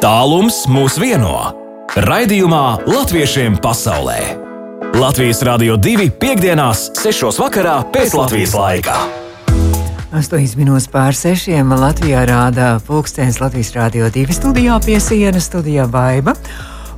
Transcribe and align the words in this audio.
Tālums 0.00 0.62
mūs 0.64 0.94
vieno. 0.96 1.50
Raidījumā 1.92 2.88
Latviešiem 2.88 3.58
pasaulē. 3.60 4.16
Latvijas 4.96 5.42
Rādio 5.44 5.74
2.5.6. 5.76 7.28
vakarā 7.36 7.74
pēc 7.92 8.14
Latvijas 8.16 8.54
laika. 8.56 8.94
8 10.16 10.56
minūtes 10.56 10.88
pār 10.88 11.12
6. 11.12 11.52
Latvijā 11.76 12.22
rāda 12.30 12.70
pulkstenis 12.86 13.42
Latvijas 13.44 13.74
Rādio 13.76 14.08
2 14.08 14.38
studijā 14.38 14.80
pie 14.86 14.96
sienas 15.04 15.50
studijā 15.52 15.84
Baiba. 15.92 16.32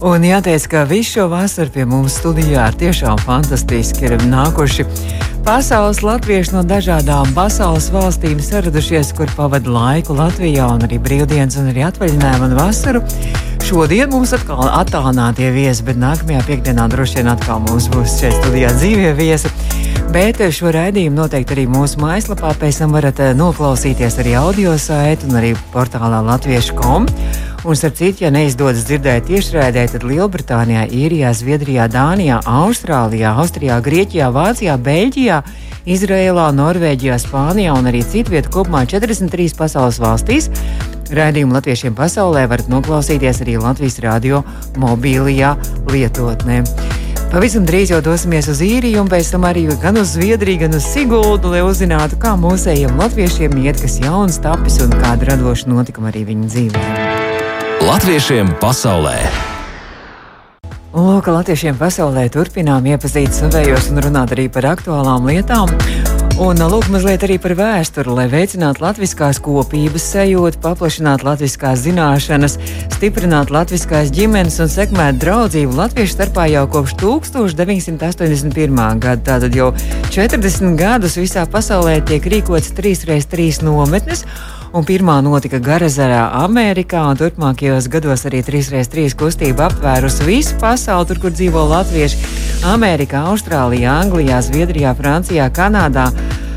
Un 0.03 0.25
jāteic, 0.27 0.65
ka 0.67 0.81
visu 0.91 1.13
šo 1.13 1.25
vasaru 1.31 1.71
pie 1.71 1.85
mums 1.87 2.17
studijā 2.19 2.65
ir 2.73 2.79
tiešām 2.81 3.21
fantastiski. 3.23 4.09
Ir 4.09 4.25
nākuši 4.27 4.83
pasaules 5.47 6.01
latvieši 6.03 6.57
no 6.57 6.63
dažādām 6.67 7.31
pasaules 7.37 7.87
valstīm, 7.95 8.41
saradušies, 8.43 9.13
kur 9.15 9.31
pavada 9.37 9.71
laiku 9.71 10.17
Latvijā, 10.19 10.67
un 10.75 10.83
arī 10.89 10.99
brīvdienas, 11.03 11.61
un 11.63 11.71
arī 11.71 11.85
atvaļinājumu 11.87 12.49
un 12.49 12.57
vasaru. 12.59 13.05
Šodien 13.63 14.11
mums 14.11 14.35
atkal 14.35 14.65
attālinātie 14.67 15.53
viesi, 15.55 15.87
bet 15.87 16.03
nākamajā 16.03 16.43
piekdienā 16.51 16.89
droši 16.91 17.21
vien 17.21 17.31
atkal 17.37 17.63
mums 17.69 17.87
būs 17.95 18.19
šeit 18.19 18.35
studijā 18.41 18.75
dzīvie 18.75 19.15
viesi. 19.15 19.55
Bet 20.13 20.43
šo 20.53 20.75
raidījumu 20.75 21.23
noteikti 21.23 21.55
arī 21.55 21.69
mūsu 21.71 22.03
mājaslapā 22.03 22.51
pēc 22.59 22.83
tam 22.83 22.99
varat 22.99 23.23
eh, 23.23 23.31
noklausīties 23.39 24.19
arī 24.21 24.35
audio 24.43 24.75
saiti 24.83 25.31
un 25.31 25.39
arī 25.39 25.55
portālā 25.73 26.25
latviešu 26.27 26.77
komu. 26.83 27.23
Un, 27.63 27.77
starp 27.79 27.95
citu, 27.95 28.25
ja 28.25 28.31
neizdodas 28.35 28.83
dzirdēt 28.89 29.29
tiešraidē, 29.31 29.85
tad 29.93 30.03
Lielbritānijā, 30.03 30.89
Īrijā, 30.91 31.29
Zviedrijā, 31.31 31.85
Dānijā, 31.87 32.41
Austrālijā, 32.43 33.37
Austrijā, 33.39 33.77
Grieķijā, 33.79 34.33
Vācijā, 34.35 34.75
Beļģijā, 34.83 35.37
Izrēlā, 35.87 36.49
Norvēģijā, 36.59 37.21
Spānijā 37.23 37.77
un 37.79 37.87
arī 37.87 38.01
citvietā 38.03 38.51
kopumā 38.51 38.83
43 38.91 39.55
pasaules 39.59 40.01
valstīs. 40.03 40.51
Raidījumu 41.15 41.55
latviešiem 41.55 41.95
pasaulē 41.95 42.49
varat 42.51 42.67
noklausīties 42.73 43.45
arī 43.45 43.55
Latvijas 43.63 44.01
radio 44.03 44.43
mobilajā 44.83 45.55
lietotnē. 45.93 46.65
Pavisam 47.31 47.63
drīz 47.65 47.95
jau 47.95 48.03
dosimies 48.05 48.51
uz 48.51 48.59
īriju, 48.67 49.05
un 49.05 49.13
pēc 49.13 49.31
tam 49.33 49.47
arī 49.49 49.69
gan 49.81 50.03
uz 50.03 50.17
Zviedriju, 50.17 50.65
gan 50.67 50.77
uz 50.77 50.91
Siguldu, 50.91 51.55
lai 51.55 51.63
uzzinātu, 51.65 52.19
kā 52.21 52.35
mūsējiem 52.43 52.99
latviešiem 52.99 53.57
iet, 53.63 53.81
kas 53.87 54.03
jauns 54.03 54.43
tapis 54.43 54.83
un 54.83 54.93
kāda 54.99 55.31
radoša 55.31 55.71
notikuma 55.73 56.11
arī 56.11 56.27
viņu 56.35 56.51
dzīvēm. 56.51 57.02
Latviešiem 57.93 58.55
pasaulē. 58.57 59.21
Lūk, 60.97 61.27
Latviešiem 61.29 61.77
pasaulē 61.77 62.23
turpinām 62.33 62.87
iepazīt 62.89 63.37
savējos 63.37 63.91
un 63.93 64.01
runāt 64.01 64.33
arī 64.33 64.47
par 64.49 64.65
aktuālām 64.71 65.29
lietām. 65.29 65.69
Un 66.41 66.57
lūk, 66.57 66.89
mazliet 66.89 67.21
arī 67.27 67.37
par 67.37 67.53
vēsturi, 67.59 68.15
lai 68.17 68.25
veicinātu 68.33 68.81
latviskās 68.81 69.37
kopības 69.45 70.07
sajūtu, 70.15 70.63
paplašinātu 70.65 71.29
latviskās 71.29 71.85
zināšanas, 71.85 72.57
stiprinātu 72.97 73.53
latviskās 73.59 74.09
ģimenes 74.17 74.57
un 74.65 74.73
sekmētu 74.73 75.21
draudzību 75.27 75.77
latviešu 75.83 76.17
starpā 76.17 76.49
jau 76.49 76.65
kopš 76.73 76.97
1981. 77.05 78.81
gada. 79.05 79.21
Tātad 79.29 79.53
jau 79.53 79.69
40 80.09 80.81
gadus 80.81 81.21
visā 81.21 81.45
pasaulē 81.45 82.01
tiek 82.09 82.25
rīkots 82.39 82.73
3x3 82.73 83.61
nometnes 83.69 84.25
un 84.73 84.85
pirmā 84.89 85.19
notika 85.25 85.61
Garazarā, 85.63 86.23
Amerikā, 86.43 87.03
un 87.11 87.19
turpmākajos 87.21 87.89
gados 87.93 88.25
arī 88.29 88.41
3x3 88.47 89.13
kustība 89.19 89.69
aptvērusi 89.69 90.29
visu 90.29 90.57
pasauli, 90.61 91.11
tur, 91.11 91.21
kur 91.27 91.35
dzīvo 91.35 91.67
latvieši- 91.75 92.31
Amerikā, 92.75 93.27
Austrālijā, 93.33 94.01
Anglijā, 94.05 94.41
Zviedrijā, 94.41 94.95
Francijā, 94.97 95.51
Kanādā. 95.51 96.09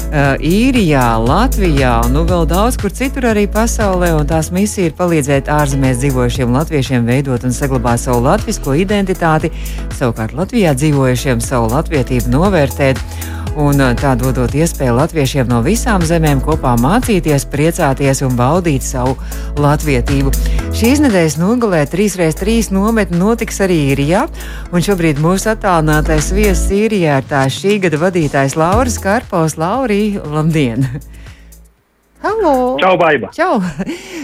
Uh, 0.05 0.37
Īrijā, 0.39 1.17
Latvijā 1.19 2.05
un 2.05 2.13
nu, 2.13 2.21
vēl 2.23 2.45
daudz 2.47 2.77
kur 2.79 2.91
citur 2.93 3.25
arī 3.33 3.47
pasaulē. 3.51 4.13
Tās 4.29 4.51
misija 4.53 4.85
ir 4.87 4.93
palīdzēt 4.95 5.49
ārzemēs 5.51 5.97
dzīvojušiem 5.99 6.53
latviešiem 6.55 7.05
veidot 7.05 7.43
un 7.43 7.51
saglabāt 7.51 7.99
savu 7.99 8.21
latviešu 8.23 8.77
identitāti, 8.79 9.51
savukārt 9.97 10.37
Latvijā 10.37 10.71
dzīvojušiem 10.77 11.41
savu 11.41 11.67
latvietību 11.73 12.31
novērtēt 12.31 13.01
un 13.59 13.79
tā 13.99 14.13
dodot 14.19 14.51
iespēju 14.55 14.95
latviešiem 14.97 15.47
no 15.49 15.61
visām 15.65 16.03
zemēm 16.05 16.41
kopā 16.43 16.75
mācīties, 16.81 17.47
priecāties 17.51 18.21
un 18.27 18.35
baudīt 18.37 18.85
savu 18.85 19.15
latvietību. 19.61 20.33
Šīs 20.75 21.01
nedēļas 21.05 21.39
nogalē 21.39 21.85
3x3 21.91 22.71
nometne 22.75 23.19
notiks 23.21 23.61
arī 23.63 23.79
īrijā, 23.93 24.25
un 24.75 24.85
šobrīd 24.85 25.23
mūsu 25.23 25.53
attālinātais 25.55 26.33
viesis 26.35 26.67
īrijā 26.75 27.19
ir 27.23 27.27
tā 27.31 27.47
šī 27.47 27.79
gada 27.87 28.01
vadītājs 28.05 28.59
Lauris 28.59 28.99
Karpos. 29.01 29.59
Laurī, 29.61 30.17
labdien! 30.19 30.89
Halo! 32.25 32.73
Čau, 32.81 32.97
Baiba! 32.97 33.29
Čau, 33.29 33.61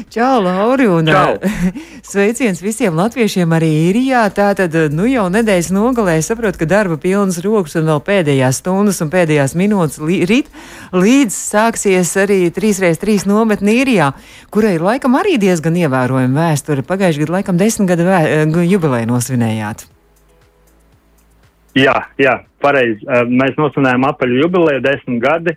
Čau 0.09 0.41
Lauri! 0.41 0.87
Un, 0.89 1.05
Čau. 1.05 1.37
sveiciens 2.11 2.57
visiem 2.57 2.95
latviešiem 2.97 3.51
arī 3.53 3.67
īrijā. 3.91 4.23
Tātad, 4.33 4.73
nu 4.89 5.05
jau 5.05 5.27
nedēļas 5.29 5.67
nogalē 5.69 6.15
saprotu, 6.25 6.63
ka 6.63 6.65
darba 6.65 6.97
pilnas 6.97 7.37
rokas 7.45 7.75
un 7.77 7.91
vēl 7.91 7.99
pēdējās 8.07 8.57
stundas 8.63 9.03
un 9.05 9.11
pēdējās 9.13 9.53
minūtes 9.53 10.01
rīt, 10.01 10.49
līdz 10.97 11.35
sāksies 11.37 12.15
arī 12.23 12.39
3x3 12.49 13.27
nometni 13.29 13.75
īrijā, 13.83 14.07
kurai 14.49 14.79
laikam 14.81 15.19
arī 15.19 15.35
diezgan 15.37 15.77
ievērojama 15.83 16.47
vēsture. 16.47 16.81
Pagājušajā 16.87 17.27
gadā 17.27 17.35
laikam 17.35 17.59
desmit 17.61 17.91
gadu 17.91 18.07
vē, 18.07 18.21
jubileju 18.65 19.11
nosvinējāt. 19.11 19.83
Jā, 21.77 21.93
jā, 22.17 22.33
pareizi. 22.65 23.05
Mēs 23.29 23.53
nosvinējām 23.61 24.09
apaļu 24.09 24.41
jubileju 24.41 24.83
desmit 24.89 25.21
gadi. 25.21 25.55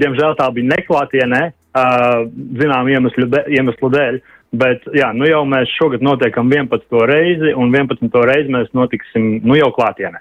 Diemžēl 0.00 0.38
tā 0.40 0.48
bija 0.56 0.72
neklātienē 0.78 1.42
zinām 1.74 2.88
iemeslu, 2.88 3.28
iemeslu 3.50 3.90
dēļ. 3.94 4.22
Bet 4.54 4.84
jā, 4.94 5.08
nu 5.16 5.26
jau 5.26 5.40
mēs 5.50 5.70
šogad 5.74 6.02
notiekam 6.04 6.46
11. 6.52 6.84
reizi, 7.10 7.50
un 7.58 7.72
11. 7.74 8.06
reizi 8.28 8.52
mēs 8.54 8.68
notiksim 8.76 9.40
nu 9.42 9.56
jau 9.58 9.72
klātienē. 9.74 10.20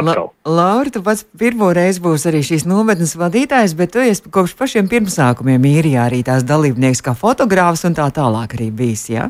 La, 0.00 0.14
Laura, 0.48 0.92
tu 0.94 1.02
pats 1.04 1.26
pirmo 1.38 1.68
reizi 1.76 2.00
būsi 2.02 2.30
arī 2.30 2.40
šīs 2.46 2.64
nometnes 2.64 3.12
vadītājs, 3.20 3.76
bet 3.76 3.92
tu 3.92 4.00
esi 4.00 4.32
kopš 4.32 4.56
pašiem 4.56 4.88
pirmsākumiem 4.88 5.68
īrijā 5.68 6.08
arī 6.08 6.22
tās 6.24 6.46
dalībnieks 6.48 7.04
kā 7.04 7.12
fotogrāfs 7.18 7.84
un 7.84 7.98
tā 7.98 8.08
tālāk 8.14 8.56
arī 8.56 8.70
bijis, 8.72 9.04
jā? 9.12 9.28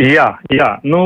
Jā, 0.00 0.26
jā. 0.50 0.70
Nu, 0.82 1.04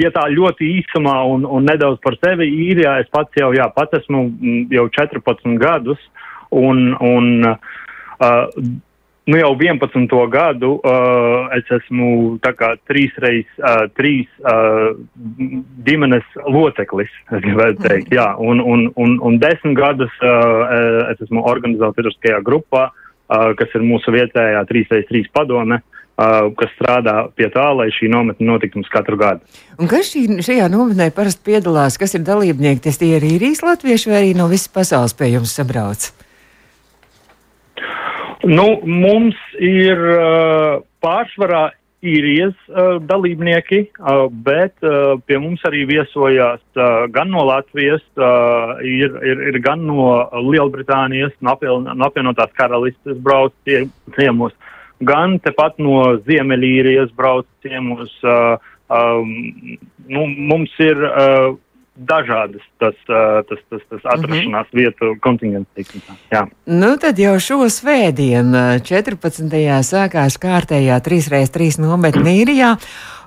ja 0.00 0.10
tā 0.14 0.24
ļoti 0.32 0.66
īsumā 0.80 1.20
un, 1.30 1.44
un 1.46 1.68
nedaudz 1.68 2.00
par 2.02 2.16
sevi 2.18 2.48
īrijā, 2.70 2.96
es 3.04 3.12
pats 3.12 3.36
jau, 3.38 3.52
jā, 3.54 3.68
pats 3.76 4.00
esmu 4.00 4.24
jau 4.72 4.88
14 4.96 5.60
gadus. 5.60 6.00
Un, 6.54 6.92
un 7.02 7.48
uh, 7.50 8.44
nu 9.24 9.38
jau 9.40 9.54
11. 9.58 10.28
gadu 10.28 10.74
uh, 10.76 11.48
es 11.56 11.70
esmu 11.72 12.36
trīsreiz 12.44 13.46
uh, 13.58 13.86
trīs 13.96 14.28
uh, 14.44 14.92
ģimenes 15.86 16.26
loceklis, 16.44 17.12
es 17.34 17.40
gribētu 17.46 17.86
teikt, 17.86 18.12
jā, 18.14 18.28
un, 18.38 18.60
un, 18.60 18.90
un, 19.00 19.16
un 19.24 19.40
desmit 19.40 19.78
gadus 19.80 20.12
uh, 20.20 21.08
es 21.14 21.24
esmu 21.24 21.46
organizatoriskajā 21.54 22.42
grupā, 22.44 22.90
uh, 22.92 23.50
kas 23.58 23.72
ir 23.74 23.86
mūsu 23.86 24.14
vietējā 24.14 24.62
3x3 24.70 25.26
padome. 25.32 25.80
Uh, 26.14 26.52
kas 26.54 26.70
strādā 26.76 27.14
pie 27.34 27.48
tā, 27.50 27.64
lai 27.74 27.88
šī 27.90 28.06
nometne 28.06 28.46
notiktu 28.46 28.78
mums 28.78 28.90
katru 28.92 29.16
gadu. 29.18 29.42
Un 29.82 29.88
kas 29.90 30.12
šī, 30.12 30.28
šajā 30.46 30.68
nometnē 30.70 31.08
parasti 31.10 31.42
piedalās? 31.48 31.98
Kas 31.98 32.14
ir 32.14 32.22
dalībnieki? 32.22 32.84
Tas 32.84 33.00
tie 33.00 33.16
ir 33.16 33.26
īrijas 33.26 33.64
latvieši 33.66 34.12
vai 34.12 34.20
arī 34.20 34.36
no 34.38 34.46
visas 34.52 34.70
pasaules 34.70 35.16
pie 35.18 35.32
jums 35.32 35.56
sabrauc? 35.58 36.12
Nu, 38.44 38.64
mums 38.84 39.36
ir 39.56 39.96
uh, 39.96 40.82
pārsvarā 41.00 41.70
īrijas 42.04 42.52
uh, 42.68 42.98
dalībnieki, 43.00 43.78
uh, 43.96 44.26
bet 44.28 44.74
uh, 44.84 45.14
pie 45.24 45.38
mums 45.40 45.64
arī 45.64 45.86
viesojās 45.88 46.60
uh, 46.76 47.06
gan 47.14 47.32
no 47.32 47.46
Latvijas, 47.48 48.04
uh, 48.20 48.76
ir, 48.84 49.16
ir, 49.24 49.40
ir 49.48 49.58
gan 49.64 49.86
no 49.88 50.10
Lielbritānijas, 50.50 51.32
no, 51.40 51.54
apvien, 51.56 51.88
no 51.88 52.08
apvienotās 52.10 52.52
karalistes 52.58 53.16
brauc 53.24 53.56
tie, 53.64 53.86
ciemos, 54.18 54.52
gan 55.00 55.38
tepat 55.40 55.80
no 55.80 56.18
Ziemeļīrijas 56.28 57.16
brauc 57.16 57.48
ciemos. 57.64 58.12
Uh, 58.20 58.58
um, 58.92 59.78
nu, 60.04 60.28
mums 60.52 60.76
ir 60.84 61.00
uh, 61.00 61.54
dažādas 61.96 62.62
tas, 62.78 62.94
tas, 63.06 63.60
tas, 63.70 63.82
tas 63.90 64.00
atrašanās 64.04 64.66
mm 64.66 64.72
-hmm. 64.72 64.76
vietu 64.76 65.16
kontingents. 65.20 65.70
Nu, 66.66 66.96
tad 66.96 67.18
jau 67.18 67.38
šo 67.40 67.68
svētdienu, 67.70 68.80
14. 68.82 69.82
sākās 69.82 70.38
kārtējā 70.38 71.00
3x3 71.00 71.78
nometne 71.78 72.30
īrijā. 72.42 72.76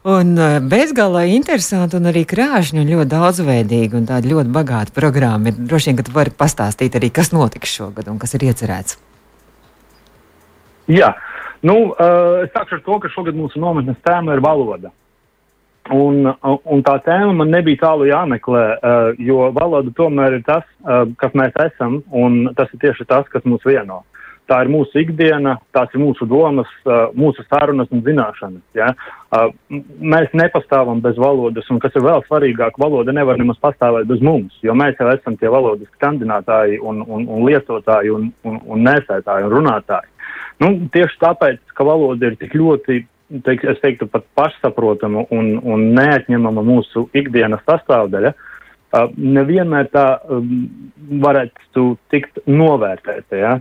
Un 0.08 0.36
bezgalā 0.70 1.26
interesanti 1.36 1.98
un 1.98 2.06
arī 2.08 2.24
krāšņi 2.24 2.80
un 2.80 2.88
ļoti 2.88 3.10
daudzveidīgi 3.12 3.98
un 3.98 4.06
tāda 4.06 4.30
ļoti 4.30 4.50
bagāta 4.56 4.94
programma. 4.96 5.48
Ir 5.48 5.56
droši 5.58 5.90
vien, 5.90 5.98
ka 5.98 6.04
tu 6.04 6.12
vari 6.12 6.32
pastāstīt 6.32 6.96
arī, 6.96 7.10
kas 7.12 7.34
notiks 7.34 7.74
šogad 7.76 8.08
un 8.08 8.20
kas 8.20 8.34
ir 8.34 8.46
iecerēts. 8.48 8.98
Jā, 10.88 11.16
nu, 11.62 11.76
uh, 11.92 12.44
es 12.46 12.54
sākšu 12.56 12.76
ar 12.76 12.82
to, 12.86 13.00
ka 13.00 13.12
šogad 13.12 13.36
mūsu 13.36 13.60
nometnes 13.60 14.00
tēma 14.08 14.38
ir 14.38 14.40
valoda. 14.40 14.92
Un, 15.94 16.28
un 16.44 16.84
tā 16.84 16.98
tēma 17.06 17.32
man 17.40 17.52
nebija 17.54 17.86
tālu 17.86 18.10
jāmeklē, 18.10 18.64
uh, 18.76 19.10
jo 19.24 19.48
valoda 19.56 19.94
tomēr 19.96 20.40
ir 20.40 20.44
tas, 20.48 20.66
uh, 20.84 21.06
kas 21.22 21.36
mēs 21.38 21.56
esam, 21.64 22.02
un 22.12 22.50
tas 22.58 22.72
ir 22.76 22.82
tieši 22.82 23.08
tas, 23.08 23.28
kas 23.32 23.46
mūs 23.48 23.64
vieno. 23.68 24.04
tā 24.48 24.62
ir 24.64 24.70
mūsu 24.72 25.02
ikdiena, 25.02 25.58
tās 25.76 25.92
ir 25.92 26.00
mūsu 26.00 26.24
domas, 26.28 26.70
uh, 26.86 27.10
mūsu 27.16 27.44
sarunas 27.50 27.90
un 27.92 28.04
zināšanas. 28.06 28.64
Ja? 28.76 28.94
Uh, 29.28 29.50
mēs 30.00 30.32
nepastāvam 30.32 31.02
bez 31.04 31.20
valodas, 31.20 31.68
un 31.70 31.82
kas 31.84 31.96
ir 31.96 32.06
vēl 32.06 32.24
svarīgāk, 32.28 32.80
valoda 32.80 33.12
nevar 33.12 33.40
nemaz 33.40 33.60
pastāvēt 33.64 34.08
bez 34.08 34.24
mums, 34.24 34.56
jo 34.64 34.76
mēs 34.76 34.96
jau 35.00 35.10
esam 35.12 35.36
tie 35.36 35.52
valodas 35.52 35.88
skandinātāji 35.98 36.80
un, 36.80 37.04
un, 37.04 37.28
un 37.28 37.44
lietotāji 37.48 38.14
un, 38.16 38.32
un, 38.48 38.62
un 38.64 38.88
nesētāji 38.88 39.50
un 39.50 39.56
runātāji. 39.58 40.12
Nu, 40.64 40.72
tieši 40.96 41.20
tāpēc, 41.22 41.60
ka 41.76 41.86
valoda 41.86 42.32
ir 42.32 42.40
tik 42.40 42.56
ļoti, 42.58 43.04
teik, 43.46 43.64
es 43.68 43.80
teiktu, 43.84 44.08
pat 44.12 44.28
pašsaprotama 44.38 45.26
un, 45.34 45.58
un 45.64 45.90
neatņemama 45.98 46.64
mūsu 46.68 47.08
ikdienas 47.18 47.64
sastāvdaļa, 47.68 48.34
nevienmēr 49.18 49.90
tā 49.92 50.06
varētu 51.22 51.90
tikt 52.14 52.40
novērtēta. 52.48 53.40
Ja? 53.40 53.58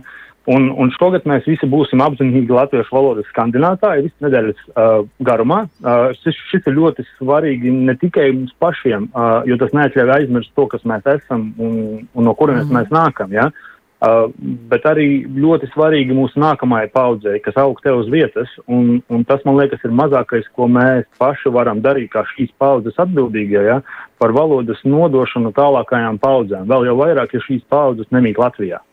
Un, 0.47 0.69
un 0.79 0.93
šogad 0.95 1.25
mēs 1.27 1.43
visi 1.49 1.67
būsim 1.67 1.99
apzinīgi 1.99 2.55
latviešu 2.55 2.95
valodas 2.95 3.27
skandinātāji 3.33 4.05
visu 4.05 4.23
nedēļas 4.23 4.61
uh, 4.69 5.01
garumā. 5.27 5.65
Uh, 5.83 6.13
šis, 6.21 6.39
šis 6.53 6.69
ir 6.71 6.77
ļoti 6.77 7.03
svarīgi 7.17 7.73
ne 7.75 7.97
tikai 7.99 8.29
mums 8.31 8.55
pašiem, 8.63 9.09
uh, 9.11 9.41
jo 9.49 9.59
tas 9.59 9.75
neatļauj 9.75 10.13
aizmirst 10.21 10.55
to, 10.55 10.69
kas 10.71 10.87
mēs 10.87 11.03
esam 11.17 11.49
un, 11.59 11.73
un 12.07 12.29
no 12.29 12.35
kurienes 12.39 12.69
mm. 12.69 12.79
mēs 12.79 12.95
nākam. 12.95 13.35
Ja? 13.35 13.49
Uh, 13.51 13.76
bet 13.99 14.85
arī 14.85 15.25
ļoti 15.25 15.71
svarīgi 15.71 16.13
mūsu 16.13 16.37
nākamajai 16.41 16.89
paudzei, 16.93 17.39
kas 17.41 17.57
aug 17.57 17.79
te 17.81 17.93
uz 17.97 18.09
vietas, 18.13 18.51
un, 18.69 18.99
un 19.09 19.25
tas, 19.25 19.41
man 19.47 19.57
liekas, 19.57 19.81
ir 19.87 19.95
mazākais, 19.97 20.45
ko 20.53 20.67
mēs 20.69 21.07
paši 21.17 21.49
varam 21.53 21.81
darīt, 21.81 22.11
kā 22.13 22.21
šīs 22.35 22.53
paudzes 22.61 22.99
atbildīgie, 23.01 23.59
ja, 23.65 23.79
par 24.21 24.35
valodas 24.37 24.83
nodošanu 24.85 25.53
tālākajām 25.57 26.21
paudzēm. 26.21 26.69
Vēl 26.69 26.91
jau 26.91 26.97
vairāk, 27.01 27.33
ja 27.33 27.43
šīs 27.47 27.65
paudzes 27.69 28.09
nemīt 28.13 28.37
Latvijā. 28.41 28.83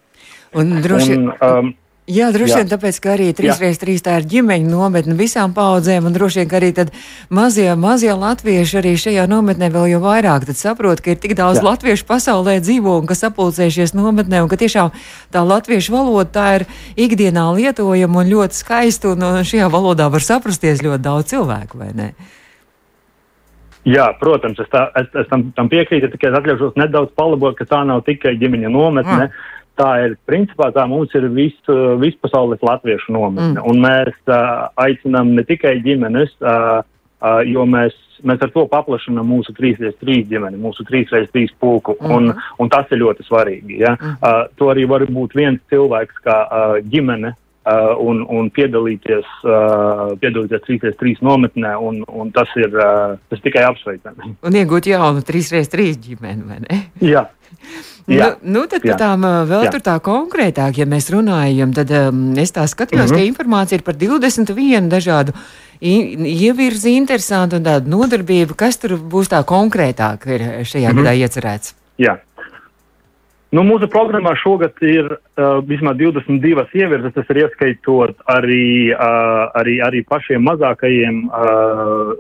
Un 0.57 0.79
droši 0.81 1.13
vien. 1.13 1.31
Um, 1.43 1.75
Jā, 2.05 2.27
droši 2.37 2.59
vien 2.59 2.69
tāpēc, 2.69 2.97
ka 3.01 3.15
arī 3.15 3.31
3x3 3.33 3.93
tā 4.05 4.19
ir 4.21 4.27
ģimeņa 4.29 4.69
nometne 4.69 5.15
visām 5.17 5.55
paudzēm, 5.57 6.05
un 6.05 6.13
droši 6.13 6.43
vien 6.43 6.51
arī 6.59 6.69
mazie, 7.33 7.71
mazie 7.81 8.13
latvieši 8.13 8.77
arī 8.77 8.93
šajā 9.01 9.25
nometnē 9.25 9.71
vēl 9.73 9.95
jau 9.95 10.03
vairāk 10.03 10.45
saprot, 10.53 11.01
ka 11.01 11.15
ir 11.15 11.23
tik 11.23 11.33
daudz 11.39 11.63
Jā. 11.63 11.65
latviešu 11.65 12.05
pasaulē 12.05 12.59
dzīvo 12.61 12.99
un 13.01 13.09
kas 13.09 13.25
sapulcējušies 13.25 13.97
nometnē, 13.97 14.43
un 14.45 14.53
ka 14.53 14.61
tiešām 14.61 14.93
tā 15.33 15.47
latviešu 15.49 15.97
valoda 15.97 16.29
tā 16.29 16.47
ir 16.59 16.67
ikdienā 17.09 17.47
lietojama 17.57 18.21
un 18.21 18.33
ļoti 18.37 18.61
skaista, 18.61 19.17
un 19.17 19.41
šajā 19.41 19.73
valodā 19.73 20.13
var 20.13 20.21
saprasties 20.21 20.85
ļoti 20.85 21.01
daudz 21.09 21.33
cilvēku, 21.33 21.81
vai 21.81 21.91
ne? 21.97 22.13
Jā, 23.89 24.11
protams, 24.21 24.61
es, 24.61 24.69
tā, 24.69 24.91
es, 25.01 25.09
es 25.25 25.33
tam, 25.33 25.49
tam 25.57 25.73
piekrītu, 25.73 26.13
tikai 26.13 26.37
atļaušos 26.37 26.77
nedaudz 26.81 27.17
palabot, 27.17 27.57
ka 27.57 27.65
tā 27.69 27.81
nav 27.89 28.05
tikai 28.05 28.37
ģimeņa 28.37 28.77
nometne. 28.77 29.25
Mm 29.33 29.53
tā 29.79 29.91
ir 30.05 30.17
principā 30.29 30.71
tā 30.75 30.87
mums 30.91 31.13
ir 31.19 31.27
vis, 31.35 31.57
vispasaules 32.01 32.63
latviešu 32.65 33.15
nometne. 33.15 33.61
Mm. 33.61 33.69
Un 33.71 33.83
mēs 33.85 34.17
uh, 34.31 34.67
aicinām 34.81 35.35
ne 35.37 35.45
tikai 35.47 35.77
ģimenes, 35.85 36.35
uh, 36.43 36.81
uh, 36.85 37.41
jo 37.49 37.67
mēs, 37.69 37.97
mēs 38.27 38.43
ar 38.45 38.53
to 38.55 38.67
paplašinām 38.71 39.27
mūsu 39.29 39.55
3x3 39.57 40.21
ģimeni, 40.31 40.61
mūsu 40.63 40.87
3x3 40.89 41.47
pulku, 41.61 41.97
mm. 42.01 42.15
un, 42.17 42.35
un 42.63 42.73
tas 42.73 42.91
ir 42.95 43.03
ļoti 43.03 43.27
svarīgi. 43.29 43.81
Ja? 43.83 43.97
Mm. 43.99 44.19
Uh, 44.19 44.43
to 44.59 44.71
arī 44.75 44.87
var 44.91 45.07
būt 45.11 45.39
viens 45.39 45.63
cilvēks 45.73 46.23
kā 46.27 46.39
uh, 46.45 46.77
ģimene. 46.93 47.35
Uh, 47.65 47.95
un, 47.97 48.19
un 48.29 48.51
piedalīties, 48.53 49.25
uh, 49.49 50.11
piedalīties 50.21 50.67
3x3 50.67 51.15
nometnē, 51.25 51.71
un, 51.81 52.03
un 52.13 52.29
tas 52.29 52.51
ir 52.61 52.69
uh, 52.77 53.15
tas 53.33 53.41
tikai 53.41 53.63
apsveicami. 53.65 54.35
Un 54.45 54.59
iegūt 54.61 54.91
jaunu 54.91 55.25
3x3 55.25 55.95
ģimeni, 55.97 56.45
vai 56.45 56.59
ne? 56.61 56.83
Jā, 57.01 57.25
Jā, 58.05 58.35
nu, 58.43 58.59
nu, 58.59 58.63
tad 58.69 58.83
par 58.85 58.99
tām 59.01 59.23
vēl 59.49 59.65
jā. 59.65 59.71
tur 59.73 59.83
tā 59.85 59.95
konkrētāk, 60.05 60.77
ja 60.83 60.85
mēs 60.89 61.09
runājam, 61.13 61.73
tad 61.73 61.89
um, 61.97 62.27
es 62.41 62.53
tā 62.53 62.67
skatījos, 62.69 63.09
mm 63.09 63.15
-hmm. 63.15 63.23
ka 63.23 63.29
informācija 63.31 63.79
ir 63.79 63.85
par 63.87 63.97
21 63.97 64.91
dažādu 64.93 65.33
ievirzi 65.81 66.97
interesantu 66.97 67.57
un 67.57 67.65
tādu 67.65 67.89
nodarbību. 67.89 68.55
Kas 68.57 68.77
tur 68.77 68.99
būs 68.99 69.33
tā 69.33 69.41
konkrētāk 69.45 70.29
ir 70.29 70.41
šajā 70.65 70.93
mm 70.93 70.99
-hmm. 70.99 71.01
gadā 71.01 71.13
iecerēts? 71.17 71.75
Jā. 71.99 72.19
Nu, 73.55 73.63
mūsu 73.63 73.87
programmā 73.87 74.33
šogad 74.41 74.81
ir 74.83 75.13
uh, 75.13 75.61
vismaz 75.63 75.95
22 76.01 76.65
ievirzes, 76.75 77.13
tas 77.15 77.29
ir 77.31 77.39
ieskaitot 77.45 78.25
arī, 78.33 78.91
uh, 78.91 79.45
arī, 79.61 79.77
arī 79.85 80.01
pašiem 80.09 80.43
mazākajiem 80.43 81.21
uh, 81.29 82.11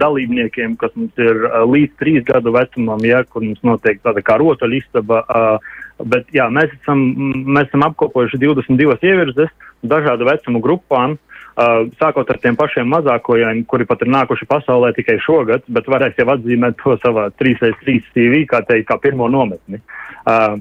dalībniekiem, 0.00 0.78
kas 0.80 0.94
mums 0.96 1.20
ir 1.20 1.42
uh, 1.50 1.58
līdz 1.68 1.98
trīs 2.00 2.24
gadu 2.24 2.54
vecumam, 2.54 3.02
ja, 3.04 3.20
kur 3.28 3.44
mums 3.44 3.60
notiek 3.66 4.00
tāda 4.00 4.22
kā 4.24 4.38
rotaļistaba. 4.40 5.20
Uh, 5.26 5.74
bet 6.14 6.32
jā, 6.32 6.46
mēs 6.48 6.72
esam, 6.78 7.02
mēs 7.44 7.68
esam 7.68 7.84
apkopojuši 7.90 8.40
22 8.40 8.96
ievirzes 9.10 9.52
dažādu 9.84 10.30
vecumu 10.30 10.64
grupām. 10.64 11.18
Uh, 11.60 11.90
sākot 12.00 12.30
ar 12.30 12.40
tiem 12.40 12.56
pašiem 12.56 12.88
mazākajiem, 12.88 13.66
kuri 13.68 13.84
pat 13.84 14.06
ir 14.06 14.14
nākuši 14.14 14.48
pasaulē 14.48 14.94
tikai 14.96 15.18
šogad, 15.20 15.68
bet 15.68 15.92
varēs 15.92 16.16
jau 16.16 16.30
atzīmēt 16.38 16.80
to 16.80 16.96
savā 17.04 17.28
3x3 17.36 18.00
CV, 18.14 18.46
kā 18.48 18.62
teikt, 18.64 18.88
kā 18.88 18.96
pirmo 19.02 19.28
nometni. 19.28 19.82
Uh, 20.20 20.60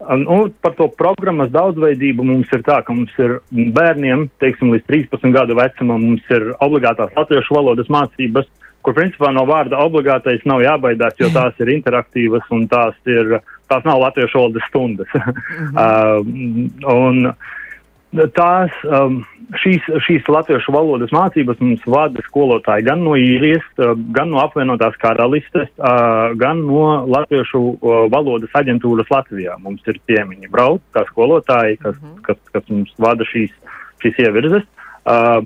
Nu, 0.00 0.48
par 0.60 0.74
to 0.78 0.88
programmas 0.98 1.52
daudzveidību 1.54 2.26
mums 2.26 2.50
ir 2.52 2.64
tā, 2.66 2.80
ka 2.84 2.92
mums 2.92 3.14
ir 3.22 3.38
bērniem, 3.50 4.26
teiksim, 4.42 4.72
līdz 4.74 4.86
13 4.90 5.34
gadu 5.34 5.56
vecumam, 5.58 6.02
mums 6.02 6.34
ir 6.34 6.50
obligātās 6.64 7.14
latviešu 7.16 7.54
valodas 7.54 7.90
mācības, 7.92 8.48
kur 8.84 8.96
principā 8.96 9.30
no 9.32 9.46
vārda 9.48 9.80
obligātais 9.80 10.44
nav 10.48 10.64
jābaidās, 10.64 11.16
jo 11.20 11.30
tās 11.32 11.56
ir 11.62 11.72
interaktīvas 11.76 12.50
un 12.52 12.66
tās, 12.68 12.98
ir, 13.08 13.38
tās 13.70 13.86
nav 13.86 14.02
latviešu 14.02 14.40
valodas 14.40 14.70
stundas. 14.70 15.14
Mhm. 15.54 15.76
uh, 15.78 16.90
un, 16.90 17.30
tās, 18.36 18.74
um, 18.86 19.22
šīs, 19.62 19.86
šīs 20.06 20.28
latviešu 20.30 20.72
valodas 20.74 21.12
mācības 21.14 21.60
mums 21.62 21.82
vada 21.90 22.22
skolotāji 22.26 22.86
gan 22.86 23.02
no 23.06 23.16
īrijas, 23.18 23.64
uh, 23.78 23.94
gan 24.16 24.30
no 24.32 24.40
apvienotās 24.42 24.96
karalistes, 25.02 25.70
uh, 25.78 26.34
gan 26.40 26.62
no 26.66 27.04
latviešu 27.10 27.62
uh, 27.74 28.04
valodas 28.12 28.54
aģentūras 28.54 29.10
Latvijā. 29.12 29.58
Mums 29.62 29.82
ir 29.90 30.00
ciemiņi 30.08 30.52
brauc 30.52 30.82
kā 30.94 31.04
skolotāji, 31.10 31.80
kas, 31.82 31.98
mm 32.00 32.08
-hmm. 32.08 32.22
kas, 32.28 32.40
kas 32.52 32.70
mums 32.70 32.94
vada 32.98 33.26
šīs, 33.32 33.52
šīs 34.04 34.22
ievirzes. 34.26 34.66
Uh, 35.04 35.44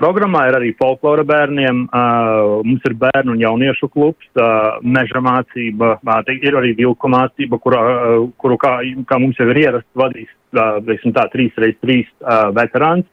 Programmā 0.00 0.46
ir 0.48 0.56
arī 0.56 0.70
folklora 0.78 1.26
bērniem, 1.28 1.82
uh, 1.84 2.60
mums 2.64 2.84
ir 2.88 2.94
bērnu 3.02 3.34
un 3.34 3.40
jauniešu 3.42 3.90
klubs, 3.92 4.24
uh, 4.32 4.78
meža 4.80 5.20
mācība, 5.20 5.98
uh, 6.00 6.30
ir 6.32 6.56
arī 6.56 6.72
vilku 6.78 7.10
mācība, 7.12 7.58
kurā, 7.60 7.80
uh, 7.84 8.22
kuru, 8.40 8.56
kā, 8.62 8.78
kā 9.10 9.18
mums 9.20 9.36
jau 9.40 9.48
ir 9.52 9.60
ierasts, 9.60 9.90
vadīs, 10.00 10.30
uh, 10.56 10.78
tā, 10.80 11.26
3x3 11.34 11.98
uh, 12.00 12.48
veterāns. 12.56 13.08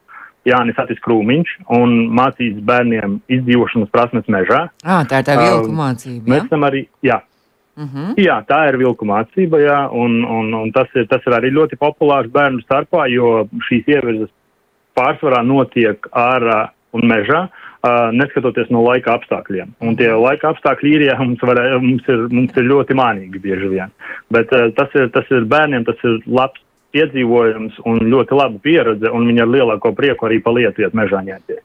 Jānis 0.48 0.78
Atis 0.80 1.00
Krūmiņš 1.04 1.50
un 1.76 1.90
mācīs 2.16 2.56
bērniem 2.64 3.18
izdzīvošanas 3.36 3.90
prasmes 3.92 4.30
mežā. 4.32 4.62
À, 4.80 5.02
tā 5.04 5.20
ir 5.20 5.26
tā 5.26 5.36
vilku 5.42 5.74
mācība. 5.76 6.22
Uh, 6.22 6.30
mēs 6.32 6.46
esam 6.46 6.64
arī, 6.70 6.86
jā. 7.04 7.20
Uh 7.76 7.84
mhm. 7.84 8.06
-huh. 8.06 8.14
Jā, 8.16 8.38
tā 8.48 8.62
ir 8.70 8.78
vilku 8.80 9.04
mācība, 9.04 9.60
jā, 9.60 9.78
un, 9.92 10.24
un, 10.24 10.54
un 10.54 10.72
tas, 10.72 10.88
ir, 10.94 11.06
tas 11.06 11.20
ir 11.26 11.36
arī 11.36 11.52
ļoti 11.52 11.76
populārs 11.76 12.32
bērnu 12.32 12.64
starpā, 12.64 13.06
jo 13.12 13.44
šīs 13.68 13.84
ievirzes 13.86 14.32
pārsvarā 14.96 15.44
notiek 15.44 16.08
ar 16.12 16.42
uh, 16.42 16.68
un 16.98 17.08
mežā, 17.10 17.46
neskatoties 18.12 18.72
no 18.74 18.82
laika 18.82 19.14
apstākļiem. 19.14 19.76
Un 19.86 19.96
tie 19.98 20.10
laika 20.10 20.52
apstākļi 20.52 20.94
īrijā 20.96 21.18
mums, 21.22 21.42
var, 21.46 21.60
mums, 21.82 22.08
ir, 22.10 22.26
mums 22.34 22.58
ir 22.58 22.68
ļoti 22.68 22.98
mānīgi 22.98 23.42
bieži 23.42 23.70
vien. 23.74 23.94
Bet 24.34 24.50
tas, 24.50 24.90
ir, 24.98 25.08
tas 25.14 25.30
ir 25.34 25.46
bērniem, 25.48 25.86
tas 25.88 26.02
ir 26.04 26.18
labs 26.26 26.64
piedzīvojums 26.96 27.80
un 27.86 28.02
ļoti 28.08 28.36
laba 28.36 28.60
pieredze, 28.64 29.10
un 29.12 29.26
viņi 29.28 29.44
ar 29.44 29.50
lielāko 29.52 29.92
prieku 29.96 30.28
arī 30.28 30.40
palietiet 30.44 30.96
mežā 30.96 31.20
ņemties. 31.24 31.64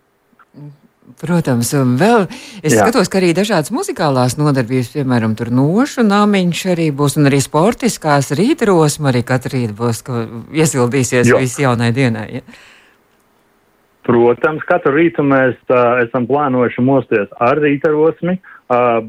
Protams, 1.19 1.69
un 1.75 1.95
vēl 1.99 2.25
es 2.63 2.73
Jā. 2.73 2.83
skatos, 2.85 3.09
ka 3.11 3.19
arī 3.19 3.33
dažādas 3.35 3.73
muzikālās 3.75 4.37
nodarbības, 4.39 4.93
piemēram, 4.95 5.35
tur 5.39 5.51
nošu 5.53 6.05
namiņš 6.07 6.61
arī 6.73 6.87
būs, 6.95 7.17
un 7.19 7.27
arī 7.27 7.41
sportiskās 7.43 8.31
rītrosma 8.39 9.11
arī 9.11 9.23
katru 9.27 9.57
rītu 9.57 9.75
būs, 9.77 9.99
ka 10.07 10.23
iesildīsies 10.55 11.31
jo. 11.31 11.41
visi 11.43 11.65
jaunai 11.65 11.91
dienai. 11.95 12.27
Ja? 12.39 12.45
Protams, 14.03 14.63
katru 14.67 14.97
rītu 14.97 15.23
mēs 15.23 15.55
uh, 15.71 16.01
esam 16.03 16.25
plānojuši 16.27 16.83
mosties 16.83 17.29
ar 17.43 17.59
rītarosmi. 17.63 18.35
Uh, 18.73 19.05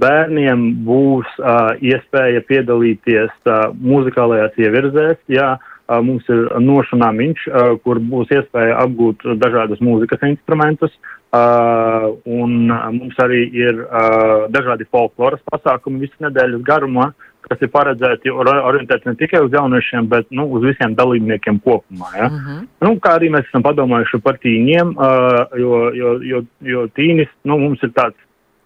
bērniem 0.00 0.62
būs 0.86 1.28
uh, 1.40 1.74
iespēja 1.84 2.40
piedalīties 2.48 3.32
uh, 3.44 3.66
muzikālajās 3.76 4.56
ievirzēs. 4.62 5.20
Jā, 5.32 5.50
uh, 5.58 6.00
mums 6.06 6.24
ir 6.32 6.48
nošanāmiņš, 6.64 7.44
uh, 7.50 7.74
kur 7.84 8.00
būs 8.00 8.32
iespēja 8.38 8.78
apgūt 8.86 9.26
dažādus 9.42 9.84
mūzikas 9.84 10.24
instrumentus. 10.30 10.96
Uh, 11.36 12.14
un 12.24 12.70
uh, 12.70 12.88
mums 12.96 13.20
arī 13.20 13.42
ir 13.52 13.82
uh, 13.84 14.46
dažādi 14.54 14.88
folkloras 14.88 15.42
pasākumi 15.50 16.06
visu 16.06 16.24
nedēļas 16.24 16.64
garumā, 16.64 17.10
kas 17.50 17.62
ir 17.62 17.70
paredzēti 17.70 18.32
orientēti 18.32 19.08
ne 19.08 19.14
tikai 19.18 19.42
uz 19.46 19.54
jauniešiem, 19.54 20.08
bet 20.10 20.28
nu, 20.34 20.48
uz 20.56 20.64
visiem 20.66 20.96
dalībniekiem 20.98 21.60
kopumā. 21.64 22.10
Ja? 22.16 22.26
Uh 22.26 22.38
-huh. 22.46 22.60
nu, 22.86 22.94
kā 23.02 23.16
arī 23.18 23.30
mēs 23.30 23.46
esam 23.48 23.62
padomājuši 23.62 24.22
par 24.22 24.38
tīņiem, 24.42 24.94
uh, 24.96 25.58
jo, 25.60 25.90
jo, 25.94 26.18
jo, 26.22 26.42
jo 26.60 26.86
tīnis 26.98 27.30
nu, 27.44 27.58
mums 27.58 27.82
ir 27.82 27.92
tāds 27.94 28.18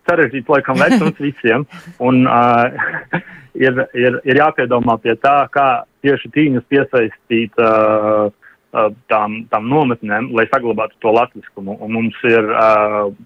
sarežģīts 0.08 0.48
laikam 0.48 0.76
vecums 0.80 1.20
visiem. 1.28 1.66
Un, 1.98 2.26
uh, 2.26 2.66
ir, 3.66 3.86
ir, 3.94 4.20
ir 4.24 4.36
jāpiedomā 4.36 4.98
pie 5.02 5.14
tā, 5.14 5.48
kā 5.52 5.84
tieši 6.02 6.32
tīņus 6.36 6.64
piesaistīt 6.68 7.52
uh, 7.60 8.32
tām, 9.10 9.44
tām 9.50 9.68
nometnēm, 9.68 10.30
lai 10.32 10.46
saglabātu 10.46 10.94
to 11.02 11.12
latviskumu. 11.12 11.76
Un 11.80 11.92
mums 11.92 12.16
ir, 12.24 12.46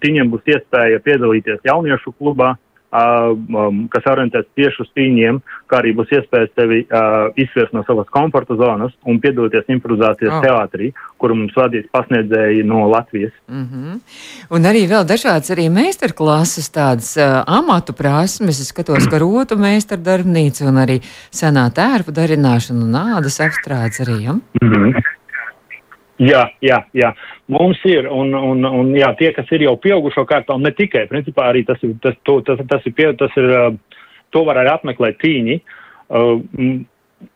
viņiem 0.01 0.31
būs 0.33 0.41
iespēja 0.55 0.99
piedalīties 1.05 1.61
jauniešu 1.63 2.15
klubā, 2.17 2.55
um, 2.91 3.85
kas 3.91 4.05
orientēts 4.11 4.51
tieši 4.57 4.83
uz 4.83 4.89
cīņiem, 4.97 5.39
kā 5.71 5.79
arī 5.81 5.93
būs 5.97 6.11
iespēja 6.15 6.49
sevi 6.53 6.83
uh, 6.85 7.31
izsviest 7.39 7.73
no 7.75 7.83
savas 7.87 8.09
komforta 8.13 8.57
zonas 8.59 8.93
un 9.09 9.19
piedalīties 9.23 9.71
improvizācijas 9.75 10.37
oh. 10.37 10.43
teātrī, 10.45 10.91
kuru 11.21 11.37
mums 11.41 11.55
vadīs 11.57 11.87
pasniedzēji 11.95 12.63
no 12.67 12.85
Latvijas. 12.91 13.33
Mm 13.47 13.65
-hmm. 13.71 13.99
Un 14.49 14.69
arī 14.71 14.85
vēl 14.91 15.05
dažādas 15.07 15.51
arī 15.55 15.69
meistarklases, 15.69 16.69
tādas 16.69 17.15
uh, 17.17 17.43
amatu 17.47 17.93
prasmes. 17.93 18.61
Es 18.61 18.67
skatos, 18.67 19.07
ka 19.07 19.17
rotu 19.19 19.55
meistardarbnīca 19.57 20.67
un 20.69 20.77
arī 20.85 21.01
senā 21.31 21.69
tērpa 21.71 22.11
darināšana 22.11 22.83
un 22.83 22.95
ādas 22.95 23.39
apstrādes 23.39 24.01
arī. 24.05 24.21
Ja? 24.23 24.33
Mm 24.33 24.73
-hmm. 24.73 25.14
Jā, 26.21 26.45
jā, 26.63 26.79
jā. 26.95 27.11
Mums 27.51 27.81
ir, 27.89 28.07
un, 28.07 28.31
un, 28.37 28.63
un 28.63 28.91
jā, 28.95 29.09
tie, 29.19 29.33
kas 29.35 29.49
ir 29.51 29.65
jau 29.65 29.75
pieaugušo 29.83 30.23
kārtā, 30.29 30.55
un 30.55 30.63
ne 30.63 30.71
tikai, 30.71 31.05
principā 31.11 31.49
arī 31.49 31.65
tas 31.67 31.81
ir, 31.83 31.97
tas, 32.03 32.15
to, 32.23 32.39
tas, 32.47 32.61
tas 32.69 32.85
ir, 32.87 32.93
pie, 32.95 33.09
tas 33.19 33.35
ir, 33.39 33.51
to 34.31 34.43
var 34.47 34.61
arī 34.61 34.71
apmeklēt 34.71 35.19
cīņi. 35.23 35.57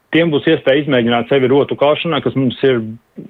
Tiem 0.09 0.31
būs 0.33 0.47
iespēja 0.49 0.81
izmēģināt 0.81 1.27
sevi 1.29 1.49
rotu 1.51 1.75
kalšanā, 1.77 2.21
kas 2.25 2.33
mums 2.39 2.55
ir 2.65 2.79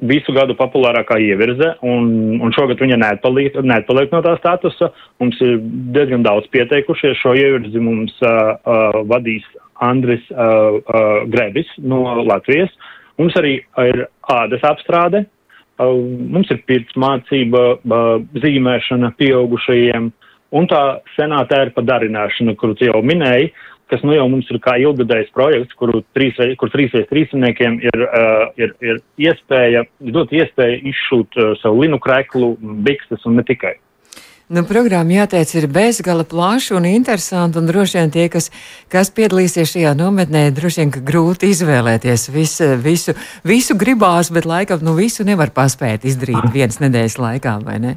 visu 0.05 0.31
gadu 0.37 0.55
populārākā 0.55 1.17
ievirze, 1.19 1.73
un, 1.83 2.37
un 2.39 2.53
šogad 2.55 2.79
viņa 2.79 3.01
neatpaliek, 3.01 3.57
neatpaliek 3.67 4.13
no 4.13 4.21
tā 4.23 4.37
statusa. 4.37 4.91
Mums 5.19 5.41
ir 5.43 5.57
diezgan 5.97 6.23
daudz 6.23 6.47
pieteikušies. 6.53 7.17
Šo 7.19 7.33
ievirzi 7.35 7.83
mums 7.83 8.13
uh, 8.21 8.53
uh, 8.61 9.01
vadīs 9.09 9.49
Andris 9.83 10.23
uh, 10.31 10.77
uh, 10.79 11.09
Grebis 11.27 11.73
no 11.83 12.05
Latvijas. 12.21 12.71
Mums 13.19 13.35
arī 13.35 13.57
ir 13.89 14.05
ādas 14.31 14.63
apstrāde, 14.63 15.25
Mums 15.79 16.49
ir 16.51 16.59
pirts 16.67 16.95
mācība, 16.99 17.79
zīmēšana 18.43 19.13
pieaugušajiem 19.19 20.09
un 20.59 20.67
tā 20.67 20.83
senā 21.15 21.43
tērpa 21.47 21.83
darināšana, 21.85 22.55
kuru 22.59 22.75
jau 22.83 23.01
minēji, 23.05 23.53
kas 23.89 24.03
nu 24.05 24.13
jau 24.13 24.27
mums 24.29 24.49
ir 24.51 24.59
kā 24.61 24.75
ilgadējs 24.81 25.31
projekts, 25.33 25.75
kuru 25.79 26.03
trīs, 26.17 26.37
kur 26.61 26.71
trīsreiz 26.73 27.07
trīsniekiem 27.09 27.79
ir, 27.85 28.05
uh, 28.05 28.45
ir, 28.61 28.75
ir 28.85 28.99
iespēja, 29.29 29.85
dot 30.13 30.33
iespēju 30.35 30.81
izšūt 30.91 31.39
uh, 31.39 31.53
savu 31.61 31.85
linu 31.85 32.01
kreklu, 32.01 32.53
bikstes 32.85 33.25
un 33.29 33.39
ne 33.39 33.45
tikai. 33.47 33.77
Nu, 34.49 34.63
programma, 34.65 35.13
jāteic, 35.13 35.51
ir 35.59 35.67
bezgala 35.69 36.23
plaša 36.25 36.73
un 36.79 36.85
interesanta, 36.89 37.59
un 37.61 37.67
droši 37.69 37.99
vien 37.99 38.13
tie, 38.15 38.23
kas, 38.33 38.47
kas 38.89 39.11
piedalīsies 39.13 39.75
šajā 39.75 39.91
nometnē, 39.93 40.47
droši 40.57 40.79
vien, 40.81 40.93
grūti 41.05 41.51
izvēlēties 41.53 42.23
visu, 42.33 42.71
visu, 42.81 43.13
visu 43.45 43.77
gribās, 43.77 44.31
bet 44.33 44.47
laikam, 44.49 44.81
nu, 44.81 44.95
visu 44.97 45.21
nevar 45.27 45.51
paspēt 45.53 46.07
izdarīt 46.09 46.49
vienas 46.55 46.81
nedēļas 46.81 47.17
laikā, 47.21 47.53
vai 47.67 47.77
ne? 47.83 47.93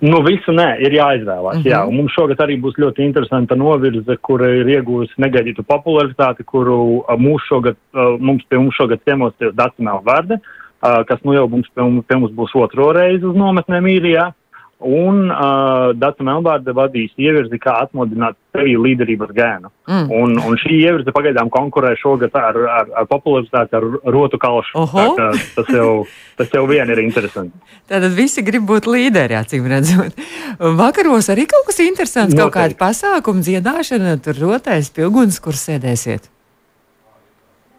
Nu, 0.00 0.22
visu 0.24 0.56
nē, 0.56 0.70
ir 0.80 0.96
jāizvēlās. 0.96 1.60
Uh 1.60 1.60
-huh. 1.60 1.68
jā. 1.68 1.82
Un 1.84 2.00
mums 2.00 2.16
šogad 2.16 2.40
arī 2.40 2.56
būs 2.56 2.80
ļoti 2.80 3.04
interesanta 3.04 3.54
novirze, 3.54 4.16
kur 4.16 4.46
ir 4.48 4.64
iegūjusi 4.78 5.20
negaidītu 5.20 5.66
popularitāti, 5.68 6.48
kuru 6.48 7.04
mūs 7.20 7.44
šogad, 7.52 7.76
mums 8.18 8.48
pie 8.48 8.64
mums 8.64 8.80
šogad 8.80 9.04
ciemosies 9.04 9.52
Dācinā 9.52 10.00
Vārde, 10.00 10.40
kas 10.80 11.20
nu 11.24 11.34
jau 11.34 11.48
mums 11.48 11.68
pie, 11.68 12.02
pie 12.08 12.16
mums 12.16 12.32
būs 12.32 12.56
otro 12.56 12.92
reizi 12.96 13.26
uz 13.26 13.36
nometnēm 13.36 13.84
īrijā. 13.84 14.32
Un 14.78 15.24
uh, 15.26 15.90
Dārta 15.98 16.22
Melbārde 16.22 16.70
vadīs 16.70 17.10
ievirzi, 17.18 17.58
kā 17.58 17.72
atmodināt 17.82 18.36
sevi 18.54 18.76
līderības 18.78 19.32
gēnu. 19.34 19.70
Mm. 19.90 20.04
Un, 20.14 20.36
un 20.38 20.58
šī 20.62 20.76
ievirze 20.84 21.10
pagaidām 21.14 21.48
konkurē 21.50 21.96
šogad 21.98 22.36
ar, 22.38 22.54
ar, 22.70 22.92
ar 23.00 23.08
popularitāti, 23.10 23.74
ar 23.74 24.12
rotu 24.14 24.38
kalšu. 24.38 24.84
Tas 25.56 25.72
jau, 25.74 26.04
tas 26.38 26.54
jau 26.54 26.62
vien 26.70 26.86
ir 26.94 27.02
interesanti. 27.02 27.58
Tātad 27.90 28.14
visi 28.14 28.44
grib 28.46 28.68
būt 28.70 28.86
līderi, 28.86 29.34
acīm 29.40 29.66
redzot. 29.66 30.14
Vakaros 30.78 31.26
arī 31.34 31.48
kaut 31.50 31.66
kas 31.66 31.82
interesants, 31.82 32.36
Noteikti. 32.36 32.44
kaut 32.44 32.54
kāda 32.54 32.78
pasākuma 32.78 33.42
dziedāšana, 33.42 34.14
tur 34.22 34.38
rotais 34.38 34.92
pie 34.94 35.08
uguns, 35.08 35.40
kur 35.42 35.58
sēdēsiet. 35.58 36.30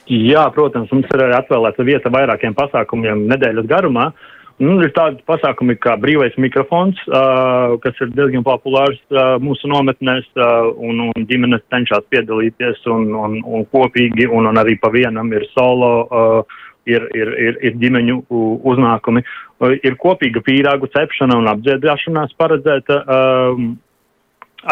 Jā, 0.10 0.44
protams, 0.52 0.92
mums 0.92 1.08
ir 1.14 1.24
arī 1.24 1.38
atvēlēta 1.38 1.86
vieta 1.86 2.12
vairākiem 2.12 2.58
pasākumiem 2.58 3.24
nedēļas 3.30 3.72
garumā. 3.72 4.10
Uh, 4.10 4.36
Nu, 4.60 4.74
ir 4.84 4.92
tādi 4.92 5.22
pasākumi 5.24 5.78
kā 5.80 5.94
brīvais 5.96 6.34
mikrofons, 6.36 7.00
uh, 7.08 7.78
kas 7.80 8.00
ir 8.04 8.10
diezgan 8.12 8.44
populārs 8.44 8.98
uh, 9.08 9.38
mūsu 9.40 9.70
nometnēs, 9.72 10.26
uh, 10.36 10.68
un, 10.84 11.06
un 11.06 11.28
ģimenes 11.30 11.64
cenšas 11.72 12.04
piedalīties 12.12 12.82
un, 12.92 13.06
un, 13.16 13.38
un 13.40 13.64
kopīgi, 13.72 14.28
un, 14.28 14.50
un 14.52 14.60
arī 14.60 14.76
pa 14.82 14.92
vienam 14.92 15.32
ir 15.32 15.46
solo, 15.54 15.94
uh, 16.04 16.60
ir, 16.92 17.08
ir, 17.16 17.32
ir, 17.40 17.62
ir 17.70 17.80
ģimeņu 17.80 18.18
uznākumi. 18.68 19.24
Uh, 19.64 19.78
ir 19.80 19.96
kopīga 20.04 20.44
pīrāgu 20.44 20.92
cepšana 20.92 21.40
un 21.40 21.48
apdziedāšanās 21.54 22.36
paredzēta, 22.36 23.00
uh, 23.08 23.64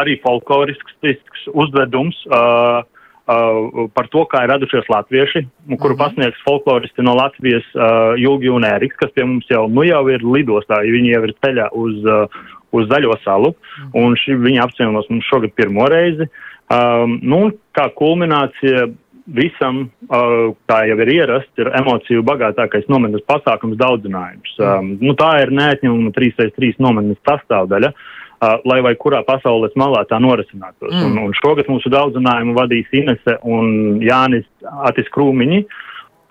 arī 0.04 0.20
folklorisks 0.20 1.48
uzvedums. 1.56 2.20
Uh, 2.28 2.84
uh, 3.28 3.88
par 3.94 4.10
to, 4.14 4.24
kā 4.32 4.44
ir 4.44 4.52
radušies 4.54 4.90
latvieši, 4.92 5.46
kuru 5.78 5.94
-hmm. 5.94 6.02
pasniegs 6.04 6.44
folkloristi 6.48 7.02
no 7.02 7.16
Latvijas 7.16 7.66
uh, 7.76 8.16
Julgi 8.18 8.50
un 8.50 8.64
Ēriks, 8.64 8.98
kas 8.98 9.12
pie 9.12 9.26
mums 9.26 9.46
jau, 9.50 9.68
nu 9.68 9.84
jau 9.84 10.08
ir 10.10 10.22
lidostā, 10.22 10.82
viņi 10.82 11.14
jau 11.14 11.24
ir 11.24 11.34
ceļā 11.44 11.70
uz, 11.72 11.96
uh, 12.06 12.28
uz 12.72 12.88
Zaļo 12.88 13.18
salu, 13.24 13.54
-hmm. 13.54 13.90
un 13.94 14.16
ši, 14.16 14.36
viņi 14.36 14.64
apcienos 14.64 15.10
mums 15.10 15.26
šogad 15.26 15.52
pirmo 15.56 15.86
reizi. 15.86 16.28
Um, 16.68 17.20
nu, 17.24 17.52
kā 17.72 17.90
kulminācija 17.96 18.90
visam, 19.28 19.90
uh, 20.10 20.56
kā 20.68 20.88
jau 20.88 21.00
ir 21.00 21.08
ierasts, 21.08 21.58
ir 21.58 21.68
emociju 21.68 22.24
bagātākais 22.24 22.88
nometnes 22.88 23.24
pasākums 23.28 23.78
daudzinājums. 23.78 24.56
Um, 24.60 24.98
nu, 25.02 25.14
tā 25.14 25.42
ir 25.44 25.52
neatņemama 25.52 26.12
3x3 26.12 26.74
nometnes 26.80 27.18
sastāvdaļa. 27.28 27.88
Uh, 27.88 28.17
lai 28.42 28.80
vai 28.86 28.94
kurā 29.00 29.24
pasaules 29.26 29.74
malā 29.80 30.04
tā 30.10 30.20
norisinātos. 30.22 30.92
Mm. 30.92 31.06
Un, 31.08 31.18
un 31.28 31.38
šogad 31.38 31.70
mūsu 31.72 31.92
daudzinājumu 31.94 32.54
vadīs 32.58 32.92
Inese 32.96 33.38
un 33.48 33.98
Jānis 34.04 34.46
Atis 34.90 35.10
Krūmiņi, 35.16 35.64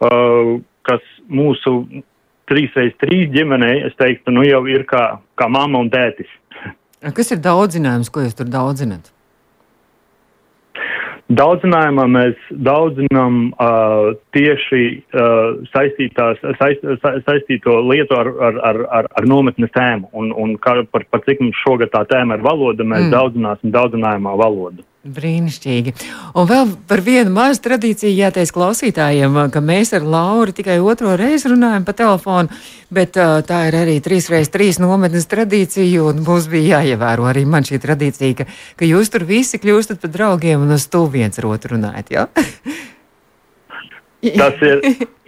uh, 0.06 0.52
kas 0.86 1.02
mūsu 1.26 1.80
3x3 2.50 3.26
ģimenei, 3.34 3.82
es 3.88 3.96
teiktu, 3.98 4.34
nu 4.34 4.46
jau 4.46 4.62
ir 4.70 4.86
kā, 4.86 5.18
kā 5.38 5.50
mamma 5.50 5.82
un 5.82 5.90
tētis. 5.90 6.30
Kas 7.16 7.34
ir 7.34 7.42
daudzinājums, 7.42 8.10
ko 8.10 8.22
jūs 8.22 8.38
tur 8.38 8.48
daudzināt? 8.50 9.10
Daudzinājumā 11.26 12.04
mēs 12.06 12.42
daudzinām 12.62 13.38
uh, 13.50 14.12
tieši 14.30 14.82
uh, 14.94 15.56
saistītās, 15.72 16.38
saist, 16.60 16.84
sa, 17.02 17.16
saistīto 17.26 17.80
lietu 17.82 18.14
ar, 18.14 18.30
ar, 18.48 18.60
ar, 18.68 18.78
ar, 19.00 19.08
ar 19.10 19.26
nometnes 19.26 19.72
tēmu. 19.74 20.06
Un, 20.14 20.30
un 20.30 20.54
kā, 20.62 20.76
par, 20.92 21.02
par 21.10 21.24
cik 21.26 21.42
mums 21.42 21.58
šogad 21.64 21.90
tā 21.90 22.04
tēma 22.12 22.38
ir 22.38 22.46
valoda, 22.46 22.86
mēs 22.86 23.08
mm. 23.08 23.14
daudzināsim 23.16 23.74
daudzinājumā 23.74 24.36
valodu. 24.38 24.86
Brīnišķīgi. 25.06 25.92
Un 26.36 26.48
vēl 26.48 26.72
par 26.88 27.02
vienu 27.06 27.30
mazu 27.34 27.62
tradīciju 27.66 28.14
jāteic 28.16 28.52
klausītājiem, 28.54 29.38
ka 29.54 29.62
mēs 29.62 29.92
ar 29.96 30.06
Lauru 30.06 30.54
tikai 30.56 30.78
otro 30.82 31.14
reizi 31.18 31.52
runājam 31.52 31.86
pa 31.86 31.94
telefonu, 31.96 32.50
bet 32.90 33.18
uh, 33.20 33.38
tā 33.46 33.66
ir 33.70 33.78
arī 33.78 33.98
trīs 34.02 34.30
reizes 34.32 34.52
trīs 34.54 34.80
nometnes 34.82 35.28
tradīcija, 35.30 36.02
un 36.10 36.24
mums 36.26 36.50
bija 36.50 36.80
jāievēro 36.80 37.28
arī 37.30 37.46
man 37.46 37.66
šī 37.66 37.80
tradīcija, 37.82 38.40
ka, 38.40 38.48
ka 38.80 38.88
jūs 38.88 39.12
tur 39.14 39.26
visi 39.28 39.62
kļūstat 39.62 40.02
par 40.02 40.14
draugiem 40.16 40.66
un 40.66 40.74
uz 40.76 40.88
to 40.90 41.06
viens 41.10 41.38
ar 41.38 41.50
otru 41.52 41.76
runājat, 41.76 42.12
jā? 42.14 42.26
Tas 44.26 44.62
ir 44.64 44.80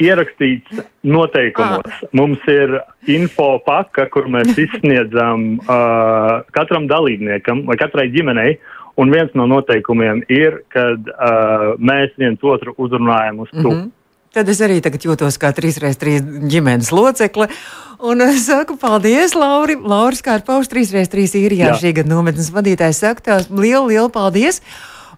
ierakstīts 0.02 0.80
noteikumos. 1.06 1.86
Ah. 1.86 2.08
Mums 2.16 2.42
ir 2.50 2.72
info 3.12 3.58
paka, 3.62 4.08
kur 4.10 4.26
mēs 4.32 4.56
izsniedzam 4.58 5.60
uh, 5.60 6.40
katram 6.56 6.88
dalībniekam 6.90 7.62
vai 7.68 7.76
katrai 7.78 8.08
ģimenei 8.10 8.56
uh, 8.56 8.72
Un 8.98 9.12
viens 9.14 9.30
no 9.38 9.46
noteikumiem 9.46 10.24
ir, 10.32 10.62
kad 10.74 11.12
uh, 11.12 11.76
mēs 11.78 12.16
viens 12.18 12.42
otru 12.42 12.74
uzrunājam 12.82 13.44
uz 13.44 13.52
tu. 13.54 13.70
Mm 13.70 13.76
-hmm. 13.76 13.90
Tad 14.34 14.48
es 14.52 14.60
arī 14.60 14.76
tagad 14.84 15.04
jūtos 15.06 15.38
kā 15.40 15.54
3x3 15.56 16.18
ģimenes 16.52 16.90
locekle. 16.92 17.48
Un 17.98 18.20
es 18.20 18.44
saku, 18.46 18.76
paldies, 18.76 19.32
Lauri. 19.34 19.74
Lauris 19.80 20.20
Kārpaus, 20.22 20.68
3x3 20.68 21.24
īrijā 21.40 21.72
šī 21.80 21.94
gada 21.96 22.12
nometnes 22.12 22.52
vadītājs, 22.52 23.00
saka, 23.00 23.24
tev 23.24 23.48
lielu, 23.50 23.86
lielu 23.86 24.12
paldies. 24.12 24.60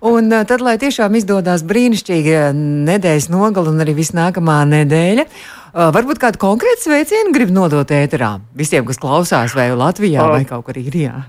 Un 0.00 0.30
uh, 0.32 0.44
tad, 0.48 0.62
lai 0.64 0.78
tiešām 0.80 1.18
izdodas 1.18 1.64
brīnišķīga 1.68 2.52
nedēļas 2.86 3.28
nogala 3.28 3.68
un 3.68 3.82
arī 3.84 3.98
viss 3.98 4.14
nākamā 4.16 4.62
nedēļa, 4.70 5.26
uh, 5.26 5.90
varbūt 5.92 6.22
kādu 6.22 6.40
konkrētu 6.40 6.86
sveicienu 6.86 7.34
grib 7.36 7.52
nodot 7.52 7.90
ēterā 7.90 8.38
visiem, 8.56 8.86
kas 8.88 9.00
klausās 9.02 9.56
vai 9.58 9.68
Latvijā 9.74 10.24
uh, 10.24 10.36
vai 10.38 10.44
kaut 10.48 10.64
kur 10.70 10.80
īrijā. 10.80 11.20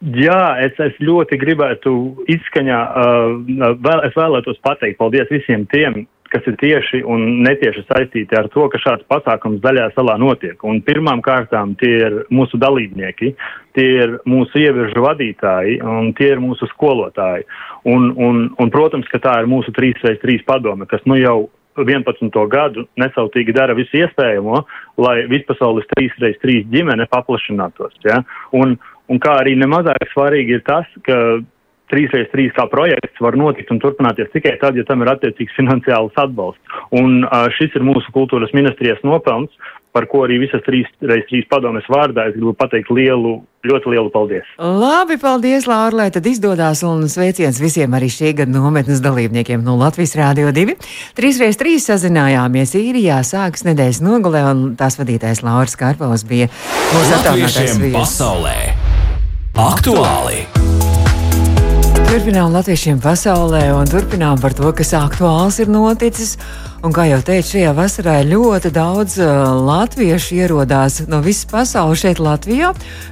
Jā, 0.00 0.56
es, 0.64 0.78
es 0.80 0.96
ļoti 1.04 1.36
gribētu 1.36 1.90
izskaņā, 2.32 2.78
uh, 2.88 3.34
vēl, 3.84 4.00
es 4.08 4.16
vēlētos 4.16 4.62
pateikt 4.64 4.96
paldies 4.96 5.28
visiem 5.28 5.66
tiem, 5.68 6.06
kas 6.30 6.46
ir 6.48 6.56
tieši 6.60 7.02
un 7.04 7.42
netieši 7.44 7.82
saistīti 7.88 8.38
ar 8.38 8.48
to, 8.54 8.68
ka 8.70 8.80
šāds 8.80 9.04
pasākums 9.10 9.60
zaļā 9.64 9.90
salā 9.96 10.14
notiek. 10.22 10.56
Un 10.64 10.80
pirmām 10.86 11.20
kārtām 11.26 11.74
tie 11.80 11.92
ir 12.06 12.18
mūsu 12.32 12.56
dalībnieki, 12.62 13.32
tie 13.76 13.88
ir 14.04 14.16
mūsu 14.30 14.62
ieviržu 14.62 15.04
vadītāji 15.04 15.80
un 15.84 16.12
tie 16.16 16.32
ir 16.36 16.42
mūsu 16.42 16.70
skolotāji. 16.70 17.44
Un, 17.90 18.12
un, 18.16 18.44
un, 18.56 18.72
protams, 18.72 19.08
ka 19.10 19.20
tā 19.20 19.40
ir 19.42 19.50
mūsu 19.50 19.74
3x3 19.76 20.44
padome, 20.46 20.88
kas 20.88 21.02
nu 21.10 21.18
jau 21.20 21.38
11. 21.80 22.30
gadu 22.50 22.86
nesautīgi 23.00 23.54
dara 23.56 23.76
visu 23.78 24.00
iespējamo, 24.00 24.62
lai 25.02 25.20
vispasaules 25.30 25.86
3x3 25.92 26.64
ģimene 26.72 27.06
paplašinātos. 27.10 27.94
Ja? 28.06 28.22
Un, 28.56 28.78
un 29.10 29.22
kā 29.22 29.40
arī 29.42 29.56
nemazāk 29.58 30.12
svarīgi 30.14 30.58
ir 30.58 30.62
tas, 30.66 30.86
ka 31.06 31.18
3x3 31.90 32.52
kā 32.54 32.66
projekts 32.70 33.22
var 33.22 33.36
notikt 33.38 33.70
un 33.74 33.80
turpināties 33.82 34.30
tikai 34.34 34.56
tad, 34.62 34.78
ja 34.78 34.86
tam 34.86 35.02
ir 35.02 35.10
attiecīgs 35.12 35.56
finansiāls 35.58 36.16
atbalsts. 36.22 36.78
Un 36.94 37.24
šis 37.58 37.74
ir 37.74 37.86
mūsu 37.86 38.14
kultūras 38.14 38.54
ministrijas 38.54 39.02
nopelns, 39.06 39.50
par 39.90 40.06
ko 40.06 40.22
arī 40.22 40.38
visas 40.44 40.62
3x3 40.62 41.48
padomes 41.50 41.86
vārdā 41.90 42.28
es 42.30 42.36
gribu 42.36 42.52
pateikt 42.54 42.92
lielu, 42.94 43.40
ļoti 43.66 43.90
lielu 43.90 44.12
paldies. 44.14 44.52
Labi, 44.62 45.16
paldies, 45.18 45.66
Laura, 45.66 46.04
lai 46.04 46.08
tad 46.14 46.28
izdodas 46.30 46.84
un 46.86 47.02
sveiciens 47.10 47.58
visiem 47.58 47.96
arī 47.98 48.06
šī 48.12 48.30
gada 48.38 48.54
nometnes 48.54 49.02
dalībniekiem 49.02 49.64
no 49.66 49.74
Latvijas 49.80 50.14
Rādio 50.20 50.52
2. 50.54 50.76
3x3 51.18 51.74
sazinājāmies 51.88 52.76
īrijā, 52.78 53.18
sākas 53.26 53.66
nedēļas 53.66 54.02
nogalē, 54.06 54.44
un 54.52 54.62
tās 54.78 55.00
vadītājs 55.00 55.42
Lauris 55.46 55.74
Kārpaus 55.80 56.22
bija 56.28 56.46
mūsu 56.94 57.18
attālinātais 57.18 57.74
viesis. 57.82 58.79
Aktuāli! 59.60 60.46
Turpinām 62.08 62.54
latviešiem 62.54 62.96
pasaulē 63.04 63.66
un 63.76 63.88
turpinām 63.90 64.38
par 64.40 64.54
to, 64.56 64.70
kas 64.72 64.94
aktuāls 64.96 65.58
ir 65.60 65.68
noticis. 65.68 66.38
Un, 66.80 66.94
kā 66.96 67.04
jau 67.10 67.18
teicu, 67.20 67.58
šajā 67.58 67.74
vasarā 67.76 68.14
ļoti 68.24 68.70
daudz 68.72 69.18
uh, 69.20 69.50
latviešu 69.66 70.38
ierodās 70.38 71.02
no 71.12 71.20
visas 71.20 71.44
pasaules 71.50 72.00
šeit, 72.00 72.22
Latvijā. 72.24 72.70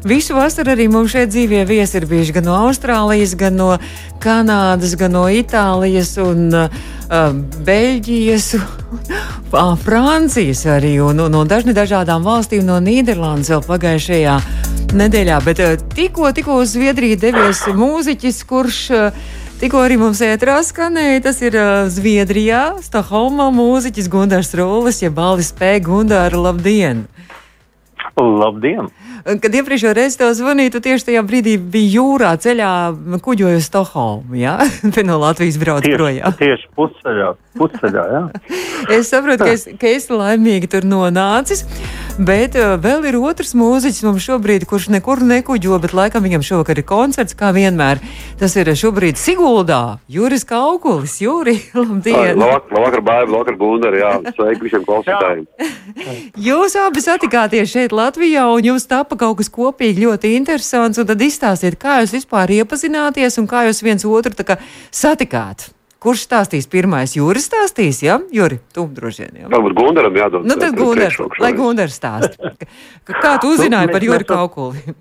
Visu 0.08 0.38
vasaru 0.38 0.72
arī 0.72 0.86
mums 0.88 1.12
šeit 1.12 1.34
dzīvie 1.34 1.66
viesi 1.68 2.00
ir 2.00 2.08
bijuši 2.08 2.38
gan 2.38 2.48
no 2.48 2.56
Austrālijas, 2.62 3.36
gan 3.36 3.60
no 3.60 3.68
Kanādas, 4.24 4.96
gan 4.96 5.12
no 5.18 5.26
Itālijas 5.28 6.14
un 6.24 6.48
uh, 6.56 6.80
Beļģijas, 7.68 8.48
uh, 9.52 9.76
Francijas 9.84 10.64
arī 10.78 10.96
un 11.04 11.20
no 11.28 11.44
dažni 11.44 11.76
dažādām 11.76 12.24
valstīm, 12.24 12.64
no 12.64 12.80
Nīderlandes 12.80 13.52
vēl 13.52 13.68
pagājušajā 13.68 14.40
nedēļā. 14.96 15.40
Bet 15.44 15.60
uh, 15.64 15.74
tikko, 15.94 16.30
tikko 16.36 16.60
uz 16.62 16.72
Zviedriju 16.76 17.18
devies 17.20 17.64
mūziķis, 17.76 18.40
kurš 18.48 18.78
uh, 18.94 19.26
tikko 19.60 19.82
arī 19.84 19.98
mums 20.00 20.22
ētrā 20.24 20.58
skanēja. 20.66 21.24
Tas 21.28 21.42
ir 21.44 21.58
uh, 21.58 21.88
Zviedrijā, 21.92 22.62
Stokholmā 22.84 23.50
mūziķis 23.54 24.10
Gunārs 24.12 24.54
Rūlis, 24.58 25.02
ja 25.04 25.12
balvis 25.14 25.52
spēja 25.54 25.84
Gunāra 25.88 26.42
labdien! 26.48 27.06
Labdien! 28.18 28.88
Kad 29.24 29.54
iepriekšējā 29.60 29.94
reizē 29.96 30.22
tev 30.22 30.32
zvanīja, 30.38 30.72
tu 30.76 30.82
tieši 30.84 31.10
tajā 31.10 31.22
brīdī 31.26 31.56
biji 31.58 31.96
jūrā, 31.98 32.34
ceļā, 32.40 32.70
kuģoju 33.24 33.58
uz 33.58 33.68
Stokholmu. 33.68 34.38
Ja? 34.38 34.58
no 35.08 35.18
Latvijas 35.22 35.58
brauc 35.60 35.86
tieši, 35.86 35.96
projām. 35.98 36.36
Tieši 36.38 36.70
pusceļā. 36.78 37.32
pusceļā 37.58 38.04
jā. 38.14 38.22
es 38.98 39.10
saprotu, 39.10 39.46
ka, 39.46 39.54
es, 39.56 39.66
ka 39.80 39.90
esi 39.90 40.14
laimīgi 40.14 40.70
tur 40.70 40.86
nonācis. 40.88 41.64
Bet 42.18 42.56
uh, 42.58 42.74
vēl 42.82 43.04
ir 43.10 43.18
otrs 43.20 43.54
mūziķis 43.58 44.02
mums 44.06 44.24
šobrīd, 44.26 44.66
kurš 44.66 44.88
nekur 44.90 45.22
nekuģo, 45.22 45.76
bet 45.82 45.94
laikam 45.94 46.24
viņam 46.26 46.42
šovakar 46.46 46.80
ir 46.80 46.86
koncerts, 46.88 47.36
kā 47.38 47.52
vienmēr. 47.54 48.02
Tas 48.40 48.56
ir 48.58 48.70
šobrīd 48.74 49.18
Siguldā, 49.20 49.98
Juris 50.10 50.42
Kaukulis. 50.48 51.18
Juri, 51.22 51.54
labdien! 51.78 52.38
Labvakar, 52.38 53.02
Bāba, 53.02 53.30
labvakar 53.30 53.58
Gundar, 53.60 53.94
jā, 53.94 54.10
sveiki 54.34 54.66
visiem 54.66 54.86
klausītājiem. 54.86 55.46
Jūs 56.42 56.74
abi 56.82 57.02
satikāties 57.02 57.70
šeit 57.70 57.94
Latvijā 57.94 58.48
un 58.50 58.66
jums 58.72 58.86
tapa 59.08 59.24
kaut 59.24 59.40
kas 59.40 59.48
kopīgi 59.48 60.04
ļoti 60.04 60.34
interesants, 60.36 61.00
un 61.00 61.08
tad 61.08 61.22
izstāstiet, 61.24 61.78
kā 61.80 62.02
jūs 62.02 62.12
vispār 62.18 62.52
iepazināties 62.60 63.40
un 63.40 63.48
kā 63.48 63.64
jūs 63.68 63.80
viens 63.86 64.04
otru 64.04 64.44
kā 64.44 64.58
satikāt. 64.92 65.70
Kurš 65.98 66.28
stāstīs 66.28 66.68
pirmais? 66.70 67.16
Jūris 67.16 67.48
stāstīs, 67.48 68.04
ja? 68.04 68.20
Juri, 68.30 68.60
tu 68.70 68.84
droši 68.86 69.24
vien. 69.24 69.40
Jā. 69.40 69.48
Varbūt 69.50 69.74
Gundaram 69.74 70.14
jādod. 70.14 70.44
Nu, 70.46 70.54
tad 70.60 70.76
Gundars, 70.78 71.16
lai 71.42 71.50
Gundars 71.56 71.96
stāsta. 71.98 72.52
Kā 73.24 73.32
tu 73.42 73.50
uzzināji 73.56 73.90
par 73.90 74.06
Juri 74.06 74.28
Kaukuli? 74.28 74.84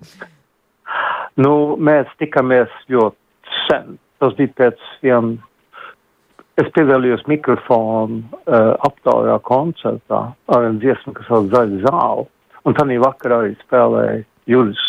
Nu, 1.38 1.76
mēs 1.78 2.08
tikāmies 2.18 2.72
ļoti 2.90 3.52
sen. 3.68 3.92
Tas 4.18 4.32
bija 4.34 4.50
pēc 4.58 4.80
viena. 5.04 5.36
Es 6.58 6.66
piedalījos 6.74 7.20
mikrofonu 7.30 8.24
uh, 8.24 8.72
aptaujā 8.88 9.36
koncertā 9.46 10.22
ar 10.34 10.64
vienu 10.64 10.80
dziesmu, 10.82 11.12
kas 11.14 11.28
sauc 11.30 11.52
Zaļa 11.52 11.78
zāle. 11.84 12.24
Un 12.68 12.76
tad 12.76 12.92
vakarā 13.00 13.40
arī 13.44 13.56
spēlēja 13.62 14.22
Juris 14.50 14.84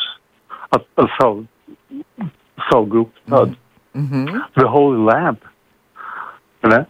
ar, 0.75 0.83
ar 0.99 1.09
savu, 1.15 1.45
savu 2.67 2.85
grupu. 2.91 3.25
Tādu. 3.31 3.55
Mm 3.95 4.07
-hmm. 4.11 4.41
The 4.59 4.67
Holy 4.67 4.99
Lamp. 5.05 5.39
Ne? 6.63 6.85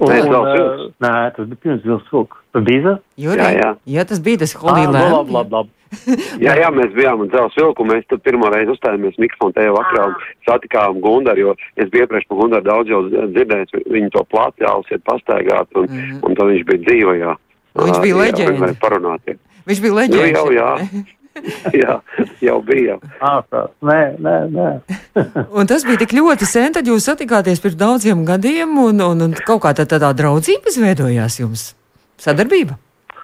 Un, 0.00 0.08
Nē, 0.08 0.20
un, 0.26 0.34
uh, 0.34 0.90
nē, 1.00 1.30
tas 1.36 1.46
bija 1.46 1.60
pirms 1.62 1.84
Vilsvilka. 1.84 2.36
Tas 2.52 2.62
bija? 2.64 2.98
Juri, 3.16 3.40
jā, 3.40 3.50
jā. 3.62 3.74
jā, 3.86 4.04
tas 4.04 4.20
bija 4.20 4.38
tas 4.38 4.54
Holy 4.54 4.84
ah, 4.84 4.90
Lamp. 4.90 5.14
Labi, 5.14 5.32
labi, 5.32 5.54
labi. 5.54 5.70
jā, 6.44 6.52
jā, 6.60 6.68
mēs 6.74 6.92
bijām 6.92 7.22
uz 7.24 7.30
Zelsa 7.32 7.62
vilku, 7.62 7.84
mēs 7.88 8.04
tur 8.10 8.20
pirmo 8.20 8.50
reizi 8.52 8.74
uzstājāmies 8.74 9.16
mikrofonu 9.22 9.56
tajā 9.56 9.72
vakarā 9.72 10.08
un 10.10 10.16
satikām 10.48 11.00
Gundaru, 11.04 11.40
jo 11.40 11.54
es 11.80 11.88
biju 11.92 12.04
iepriekš 12.04 12.28
par 12.28 12.40
Gundaru 12.42 12.66
daudz 12.66 12.92
jau 12.92 13.02
dzirdējis, 13.08 13.76
viņu 13.94 14.10
to 14.16 14.24
plāti 14.28 14.66
jāusiet 14.66 15.04
pastaigāt, 15.08 15.68
un, 15.74 15.88
mm 15.88 16.00
-hmm. 16.02 16.20
un 16.22 16.34
tad 16.34 16.52
viņš 16.52 16.64
bija 16.70 16.84
dzīvajā. 16.84 17.36
Viņš 17.78 18.00
bija 18.02 18.16
leģenda. 18.16 18.72
Parunāties. 18.82 19.40
Viņš 19.68 19.84
bija 19.84 19.96
leģenda. 20.00 20.26
Nu, 20.32 20.32
jau, 20.34 20.48
jā. 20.56 21.04
jā, 21.82 21.98
jau 22.42 22.56
bija. 22.66 22.96
Ārprāt, 23.22 23.74
nē, 23.84 24.00
nē, 24.24 24.36
nē. 24.54 24.68
un 25.58 25.70
tas 25.70 25.86
bija 25.86 26.02
tik 26.02 26.16
ļoti 26.18 26.48
sen, 26.48 26.74
tad 26.76 26.88
jūs 26.88 27.06
satikāties 27.10 27.62
pirms 27.62 27.78
daudziem 27.78 28.24
gadiem, 28.28 28.74
un, 28.88 29.04
un, 29.12 29.24
un 29.28 29.38
kaut 29.46 29.62
kā 29.66 29.74
tā, 29.76 29.86
tādā 29.88 30.10
draudzība 30.16 30.72
izveidojās 30.72 31.40
jums 31.42 31.70
sadarbība. 32.18 32.78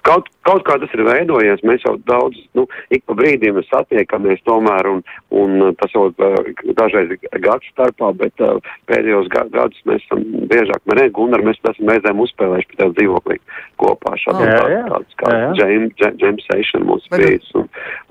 Kaut, 0.05 0.27
kaut 0.45 0.61
kā 0.67 0.75
tas 0.77 0.91
ir 0.93 1.01
veidojies, 1.07 1.63
mēs 1.65 1.81
jau 1.85 1.95
daudz, 2.05 2.37
nu, 2.57 2.67
ik 2.93 3.01
pa 3.09 3.15
brīdim 3.17 3.57
satiekamies 3.65 4.43
tomēr, 4.45 4.85
un, 4.91 4.99
un 5.33 5.71
tas 5.79 5.95
jau 5.95 6.11
dažreiz 6.77 7.15
gadu 7.41 7.71
starpā, 7.71 8.11
bet 8.19 8.43
uh, 8.45 8.59
pēdējos 8.91 9.31
gadus 9.33 9.81
mēs 9.89 10.03
esam 10.05 10.21
biežāk, 10.51 10.83
mēs 10.91 11.09
Gunnar, 11.15 11.41
mēs 11.45 11.57
esam 11.63 11.89
reizēm 11.89 12.21
uzspēlējuši 12.21 12.69
pie 12.69 12.79
tev 12.81 12.93
dzīvoklī 12.99 13.39
kopā 13.81 14.13
šādā 14.21 14.45
oh. 14.45 14.53
tā, 14.53 14.83
tāds 14.91 15.17
kā 15.23 15.33
jam 16.21 16.37
session 16.45 16.85
mums 16.85 17.09
bijis, 17.15 17.49
un, 17.57 17.65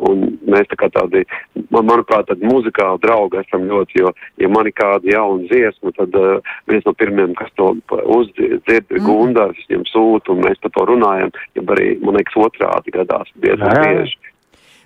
un 0.08 0.26
mēs 0.50 0.66
tā 0.72 0.80
kā 0.80 0.90
tādi, 0.94 1.22
man, 1.68 1.86
manuprāt, 1.86 2.26
tad 2.32 2.42
muzikāli 2.42 3.02
draugi 3.06 3.38
esam 3.44 3.68
ļoti, 3.70 4.02
jo, 4.02 4.10
ja 4.42 4.50
man 4.50 4.66
ir 4.66 4.74
kāda 4.74 5.14
jauna 5.14 5.46
dziesma, 5.46 5.94
tad 6.00 6.18
uh, 6.18 6.54
viens 6.70 6.84
no 6.88 6.96
pirmiem, 6.98 7.38
kas 7.38 7.54
to 7.54 7.70
uzdzird, 8.18 8.66
ir 8.66 8.82
mm. 8.82 9.06
Gundars, 9.06 9.62
viņam 9.70 9.86
sūta, 9.92 10.34
un 10.34 10.42
mēs 10.48 10.58
par 10.64 10.74
to 10.74 10.88
runājam, 10.90 11.32
ja 11.54 11.66
arī 11.74 11.83
arī, 11.84 11.96
man 12.04 12.18
liekas, 12.18 12.38
otrādi 12.48 12.94
gadās 12.94 13.34
diezgan 13.36 13.82
bieži. 13.84 14.32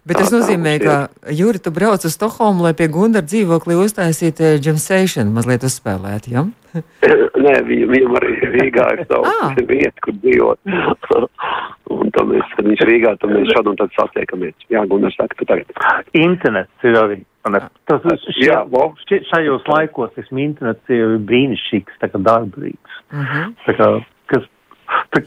Bet 0.09 0.23
tas 0.23 0.31
nozīmē, 0.33 0.79
ka 0.81 0.95
Juri, 1.37 1.61
tu 1.61 1.73
brauc 1.75 2.05
uz 2.07 2.15
Stokholmu, 2.15 2.65
lai 2.65 2.73
pie 2.77 2.87
Gundara 2.93 3.27
dzīvoklī 3.29 3.77
uztaisītu 3.77 4.55
džemsēšanu, 4.65 5.35
mazliet 5.35 5.67
uzspēlēt, 5.69 6.31
ja? 6.33 6.47
Nē, 7.45 7.55
viņam, 7.69 7.93
viņam 7.93 8.17
arī 8.21 8.37
Rīgā 8.55 8.87
ir 8.95 9.03
savu 9.09 9.29
ah. 9.33 9.59
vietu, 9.69 10.05
kur 10.07 10.17
dzīvot. 10.23 10.61
un 11.99 12.13
tad 12.15 12.31
mēs, 12.31 12.55
kad 12.57 12.69
viņš 12.71 12.85
Rīgā, 12.89 13.15
tad 13.21 13.35
mēs 13.35 13.53
šad 13.53 13.69
un 13.71 13.81
tad 13.81 13.93
satiekamies. 13.97 14.57
Jā, 14.73 14.85
Gunnar 14.89 15.13
saka, 15.17 15.37
ka 15.41 15.49
tagad. 15.53 15.77
Internets 16.17 16.89
ir 16.89 17.01
arī. 17.01 17.21
Tas, 17.89 18.05
šajā, 18.05 18.61
jā, 18.69 19.21
šajos 19.31 19.69
laikos, 19.71 20.13
esmu 20.21 20.43
internets 20.43 20.93
ir 20.93 21.17
brīnišķīgs, 21.29 22.01
tā 22.03 22.11
kā 22.13 22.21
darbīgs. 22.21 23.03
Uh 23.09 23.21
mhm. 23.23 23.29
-huh. 23.33 23.53
tā 23.69 23.77
kā, 23.79 23.91
kas 24.33 24.49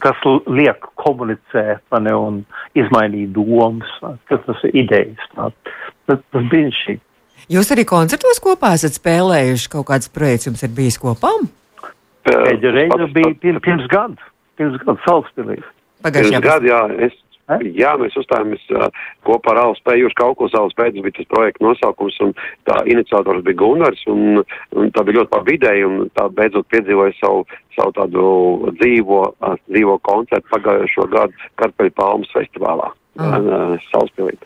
kas 0.02 0.20
liek 0.46 0.84
komunicēt 1.00 1.82
mani 1.92 2.12
un 2.16 2.42
izmainīt 2.78 3.32
domas, 3.36 3.88
tas, 4.28 4.42
tas 4.46 4.62
ir 4.68 4.76
idejas. 4.84 5.24
Tas, 5.36 6.22
tas 6.34 6.46
bija 6.50 6.70
šī. 6.82 6.98
Jūs 7.52 7.72
arī 7.74 7.84
koncertos 7.88 8.38
kopā 8.42 8.74
esat 8.76 8.96
spēlējuši 8.96 9.70
kaut 9.72 9.88
kāds 9.90 10.10
projekts, 10.14 10.48
jums 10.48 10.62
ir 10.62 10.72
bijis 10.76 10.98
kopā? 11.02 11.32
Pēdējā 12.26 12.72
reize 12.76 13.08
bija 13.16 13.58
pirms, 13.62 13.88
gada, 13.90 14.30
pirms 14.58 14.78
gada 14.84 14.94
Salzpilī. 15.06 15.58
Pagājušajā 16.06 16.42
gadā, 16.44 16.70
jā, 16.70 16.82
es? 17.08 17.18
Jā, 17.76 17.92
mēs 18.00 18.16
uzstājāmies 18.20 18.64
uh, 18.76 18.88
kopā 19.26 19.56
ar 19.56 20.16
kaut 20.18 20.38
ko 20.38 20.48
savu 20.52 20.70
spēju, 20.72 20.96
tas 20.96 21.06
bija 21.06 21.16
tas 21.18 21.30
projekta 21.32 21.66
nosaukums, 21.66 22.18
un 22.24 22.34
tā 22.68 22.78
iniciators 22.92 23.44
bija 23.46 23.60
Gunārs, 23.62 24.02
un, 24.12 24.42
un 24.76 24.90
tā 24.94 25.04
bija 25.06 25.20
ļoti 25.20 25.36
laba 25.36 25.54
ideja, 25.56 25.88
un 25.88 26.10
tā 26.16 26.28
beidzot 26.32 26.68
piedzīvoja 26.72 27.16
savu, 27.20 27.46
savu 27.76 27.94
tādu 27.98 28.26
dzīvo, 28.80 29.22
uh, 29.32 29.60
dzīvo 29.68 29.98
koncertu 30.08 30.54
pagājušo 30.54 31.08
gadu 31.12 31.52
Karpeļu 31.60 31.96
Palmas 31.98 32.34
festivālā. 32.36 32.92
Sauspilī. 33.12 34.38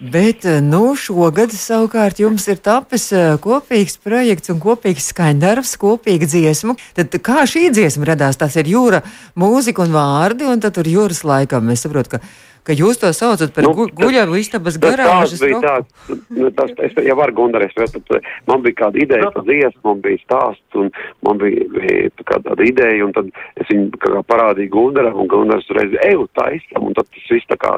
Bet 0.00 0.44
nu, 0.64 0.94
šogad 0.96 1.52
savukārt 1.52 2.20
jums 2.20 2.46
ir 2.48 2.60
tapis 2.60 3.10
kopīgs 3.44 3.96
projekts 4.00 4.52
un 4.52 4.60
kopīgs 4.60 5.10
skaņdarbs, 5.12 5.74
kopīga 5.80 6.28
dziesma. 6.28 6.76
Tad 6.96 7.16
kā 7.24 7.44
šī 7.48 7.68
dziesma 7.72 8.08
radās? 8.12 8.36
Tas 8.40 8.56
ir 8.60 8.68
jūra, 8.68 9.02
mūzika 9.40 9.84
un 9.84 9.92
vārdi, 9.96 10.48
un 10.48 10.60
tad 10.60 10.76
tur 10.76 10.88
jūras 10.88 11.20
laikam. 11.24 11.68
Es 11.72 11.84
saprotu, 11.84 12.16
ka 12.16 12.22
ka 12.66 12.74
jūs 12.76 13.00
to 13.00 13.10
saucat 13.16 13.52
par 13.54 13.66
Nu, 13.66 13.72
gu, 13.76 13.86
guļavu 13.96 14.38
istabas 14.40 14.76
Tas 14.76 14.82
garāžas 14.84 15.42
roku? 15.42 15.60
tāds, 15.64 16.18
nu, 16.36 16.50
tas, 16.56 16.72
es 16.86 16.96
jau 17.06 17.16
varu 17.18 17.36
gundarēs, 17.38 17.74
bet 17.76 18.26
man 18.50 18.64
bija 18.64 18.78
kāda 18.82 19.02
ideja 19.02 19.30
par 19.34 19.44
dziesmu, 19.48 19.82
man 19.86 20.02
bija 20.04 20.22
stāsts 20.24 20.80
un 20.80 20.90
man 21.26 21.40
bija, 21.42 21.66
bija 21.74 22.12
tā 22.20 22.26
kā 22.30 22.40
tāda 22.46 22.68
ideja 22.68 23.06
un 23.06 23.14
tad 23.16 23.30
es 23.56 23.70
viņu 23.70 24.00
kā 24.04 24.22
parādīju 24.30 24.72
gundaram 24.74 25.20
un 25.22 25.30
gundars 25.30 25.68
reiz, 25.76 25.96
eju, 26.08 26.28
tā 26.38 26.50
izsam, 26.58 26.88
un 26.90 26.96
tad 26.98 27.08
tas 27.10 27.30
viss 27.34 27.50
tā 27.50 27.58
kā 27.60 27.76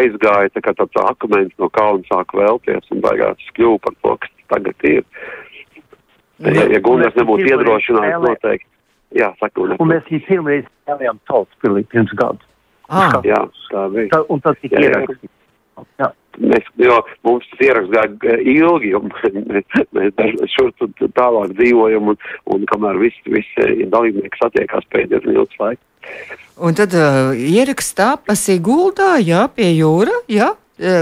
aizgāja, 0.00 0.52
tā 0.56 0.64
kā 0.64 0.76
tāds 0.78 1.02
akmens 1.04 1.54
no 1.58 1.70
kalna 1.72 2.06
sāk 2.10 2.36
vēlties 2.38 2.92
un 2.94 3.02
beigās 3.04 3.40
tas 3.40 3.56
kļuva 3.58 3.82
par 3.86 3.98
to, 4.02 4.16
kas 4.24 4.36
tagad 4.52 4.88
ir. 4.88 5.06
Ja, 6.42 6.66
ja 6.74 6.80
gundars 6.82 7.16
nebūtu 7.18 7.46
iedrošinājis 7.50 8.22
noteikti. 8.22 8.68
Jā, 9.12 9.28
saka, 9.36 9.66
Un 9.76 9.90
mēs 9.90 10.06
viņu 10.08 10.24
pirmreiz 10.24 10.64
spēlējām 10.64 11.18
Tautspilī 11.28 11.84
pirms 11.92 12.14
gadu. 12.16 12.51
Ah, 12.92 13.20
Jā, 13.24 13.38
tā 13.72 13.86
bija. 13.92 14.10
Tā, 14.12 14.20
un 14.28 14.42
tas 14.44 14.58
tika 14.60 14.82
ierakstīts. 14.82 15.32
Mēs, 16.42 16.64
jo 16.80 16.96
mums 17.26 17.44
tas 17.50 17.60
ieraksts 17.64 17.92
gāja 17.92 18.36
eh, 18.38 18.44
ilgi, 18.54 18.92
un 18.96 19.10
mēs, 19.52 20.44
šur 20.54 20.70
tur 20.80 21.10
tālāk 21.16 21.52
dzīvojam, 21.58 22.12
un, 22.12 22.20
un 22.52 22.64
kamēr 22.70 23.00
visi, 23.00 23.20
visi 23.32 23.88
dalībnieki 23.92 24.40
satiekās 24.40 24.88
pēdējos 24.92 25.28
ilgs 25.32 25.60
laiks. 25.60 26.36
un 26.56 26.76
tad 26.78 26.96
uh, 26.96 27.32
ieraksts 27.36 27.96
tāpas 27.98 28.44
Siguldā, 28.48 29.14
jā, 29.24 29.44
pie 29.56 29.70
jūra, 29.74 30.22
jā, 30.32 30.52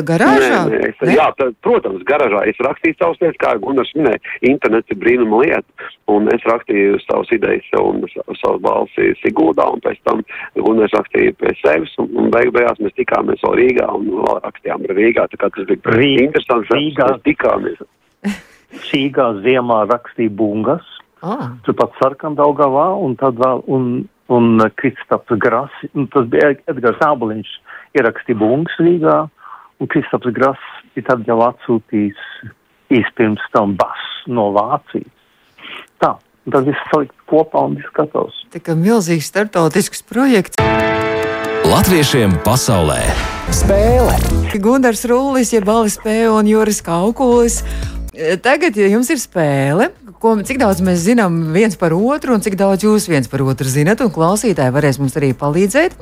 garāžā. 0.08 0.60
Nē, 0.68 0.76
nē, 0.76 0.80
es, 0.90 1.00
jā, 1.16 1.26
tā, 1.38 1.48
protams, 1.64 2.02
garažā 2.08 2.42
es 2.50 2.58
rakstīju 2.62 2.96
savus 3.00 3.20
lietas, 3.22 3.38
kā 3.42 3.54
Gunārs 3.62 3.92
minēja, 3.96 4.20
internets 4.50 4.90
ir 4.92 4.98
brīnuma 5.02 5.40
lieta, 5.44 5.88
un 6.12 6.28
es 6.34 6.44
rakstīju 6.48 7.00
savus 7.06 7.32
idejas 7.36 7.66
un 7.80 8.04
sa- 8.12 8.26
savus 8.42 8.60
balsi 8.64 9.10
Siguldā, 9.22 9.66
un 9.72 9.80
pēc 9.84 9.98
tam 10.08 10.22
Gunārs 10.56 10.94
rakstīja 10.98 11.34
pie 11.40 11.54
sevis, 11.62 11.94
un, 12.02 12.10
un 12.16 12.30
beig 12.34 12.52
beigās 12.56 12.78
mēs 12.84 12.96
tikāmies 13.00 13.42
vēl 13.46 13.58
Rīgā, 13.62 13.88
un 13.98 14.10
vēl 14.20 14.40
rakstījām 14.46 14.86
Rīgā, 14.90 15.28
tā 15.32 15.40
kā 15.44 15.50
tas 15.56 15.66
bija 15.70 15.96
Rī- 15.96 16.16
interesants, 16.28 16.70
Rīgā. 16.74 17.10
mēs 17.14 17.24
tikāmies. 17.28 17.82
Šīgā 18.90 19.28
ziemā 19.44 19.84
rakstīja 19.90 20.30
bungas, 20.36 20.86
Ah, 21.20 21.50
turpat 21.66 21.92
Sarkandaugavā, 22.00 22.94
un 23.04 23.12
tad 23.20 23.36
vēl, 23.36 23.58
un, 23.68 23.88
un 24.32 24.62
Kristaps 24.80 25.34
Grasi, 25.36 25.90
un 25.92 26.06
tas 26.08 26.24
bija 26.32 26.54
Edgars 26.72 26.96
Āboliņš, 27.04 27.50
ierakstīja 28.00 28.38
bungas 28.40 28.78
Rīgā, 28.80 29.16
un 29.80 29.90
Kristaps 29.90 30.32
Gras 30.36 30.60
bija 30.94 31.10
tad 31.10 31.26
jau 31.28 31.38
atsūtījis 31.48 32.20
īspirms 33.00 33.42
tam 33.54 33.76
bas 33.80 34.06
no 34.28 34.50
Vācijas. 34.56 35.10
Tā, 36.02 36.14
un 36.46 36.54
tad 36.56 36.68
viss 36.68 36.88
salikt 36.92 37.16
kopā 37.30 37.66
un 37.70 37.78
viss 37.80 37.96
gatavs. 37.96 38.44
tā 38.52 38.62
kā 38.64 38.76
milzīgs 38.76 39.30
startautisks 39.32 40.04
projekts. 40.06 40.60
Latviešiem 41.70 42.40
pasaulē 42.44 43.02
spēle 43.54 44.14
Gunārs 44.62 45.02
Rūlis, 45.08 45.52
ja 45.54 45.60
Balis 45.64 45.96
Pēja 46.02 46.30
un 46.34 46.48
Juris 46.48 46.80
Kaukulis. 46.84 47.60
E, 48.14 48.36
Tagad, 48.42 48.76
ja 48.78 48.88
jums 48.90 49.10
ir 49.10 49.18
spēle, 49.22 49.90
ko, 50.22 50.34
cik 50.46 50.60
daudz 50.60 50.82
mēs 50.84 51.02
zinām 51.06 51.38
viens 51.54 51.78
par 51.80 51.94
otru, 51.96 52.34
un 52.36 52.44
cik 52.44 52.58
daudz 52.60 52.84
jūs 52.86 53.08
viens 53.10 53.30
par 53.30 53.42
otru 53.46 53.70
zinat, 53.70 54.02
un 54.04 54.12
klausītāji 54.14 54.74
varēs 54.74 55.00
mums 55.02 55.16
arī 55.18 55.32
palīdzēt. 55.38 55.96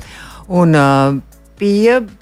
Un, 0.49 0.75
uh, 0.77 1.19
pie, 1.61 1.99
uh, 1.99 2.18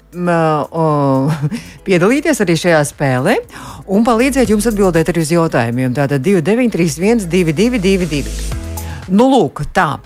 piedalīties 1.84 2.40
arī 2.40 2.56
šajā 2.56 2.80
spēlē 2.88 3.34
un 3.92 4.06
palīdzēt 4.06 4.48
jums 4.54 4.68
atbildēt 4.70 5.10
arī 5.12 5.24
uz 5.24 5.32
jautājumiem. 5.34 5.92
Tātad 5.96 6.24
2931, 6.24 7.28
222. 7.28 8.58
Nu, 9.08 9.24
lūk, 9.32 9.62
tā. 9.72 9.98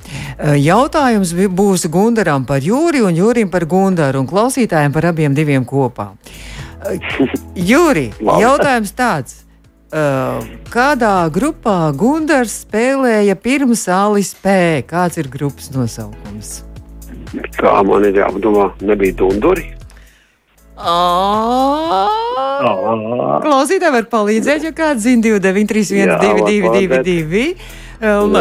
Jautājums 0.58 1.32
būs 1.50 1.86
Gundaram 1.90 2.46
par 2.46 2.62
Jūri 2.62 3.02
un 3.02 3.14
Jūrim 3.18 3.50
par 3.50 3.66
Gundaru 3.66 4.22
un 4.22 4.28
klausītājiem 4.30 4.94
par 4.94 5.10
abiem 5.10 5.34
diviem 5.34 5.64
kopā. 5.66 6.12
Jūri, 7.70 8.10
jautājums 8.22 8.94
tāds. 8.98 9.38
Kādā 10.72 11.16
grupā 11.28 11.92
Gundars 11.98 12.62
spēlēja 12.62 13.36
pirms 13.36 13.84
Alis 13.92 14.32
P? 14.40 14.80
Kāds 14.88 15.20
ir 15.20 15.28
grupas 15.28 15.68
nosaukums? 15.74 16.62
Kā 17.58 17.74
man 17.84 18.06
ir 18.08 18.16
jāpadomā, 18.16 18.70
nebija 18.80 19.18
dunduri? 19.20 19.68
Oh. 20.76 22.08
Klausītāji 23.42 23.92
var 23.92 24.06
palīdzēt, 24.10 24.66
ja 24.68 24.72
kāds 24.76 25.04
zina 25.04 25.22
293, 25.26 25.98
Jā, 25.98 26.16
var 26.16 26.42
222. 26.48 27.54
Un, 28.02 28.34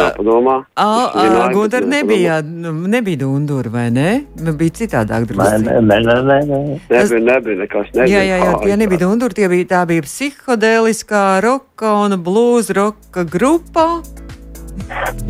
Gunter 1.54 1.86
nebija, 1.86 2.40
nu, 2.42 2.72
nebija 2.90 3.20
dundura, 3.20 3.70
vai 3.70 3.90
ne? 3.94 4.24
Nu, 4.42 4.56
Bija 4.58 4.74
citādāk 4.80 5.28
drusku. 5.30 5.62
nē, 5.62 5.78
nē, 5.86 5.98
nē, 6.02 6.16
nē, 6.26 6.38
nē. 6.48 6.58
Nebija, 6.90 7.20
nebija 7.28 7.60
nekas. 7.62 7.86
Nebija, 7.94 8.10
Jā, 8.10 8.22
jā, 8.26 8.40
jā, 8.42 8.58
tie 8.64 8.76
nebija 8.80 9.04
dunduri, 9.04 9.38
tie 9.38 9.48
bija, 9.52 9.68
tā 9.76 9.84
bija 9.86 10.02
psihodēliskā 10.02 11.24
roka 11.46 11.94
un 12.02 12.18
blues 12.26 12.74
roka 12.74 13.22
grupa. 13.22 14.02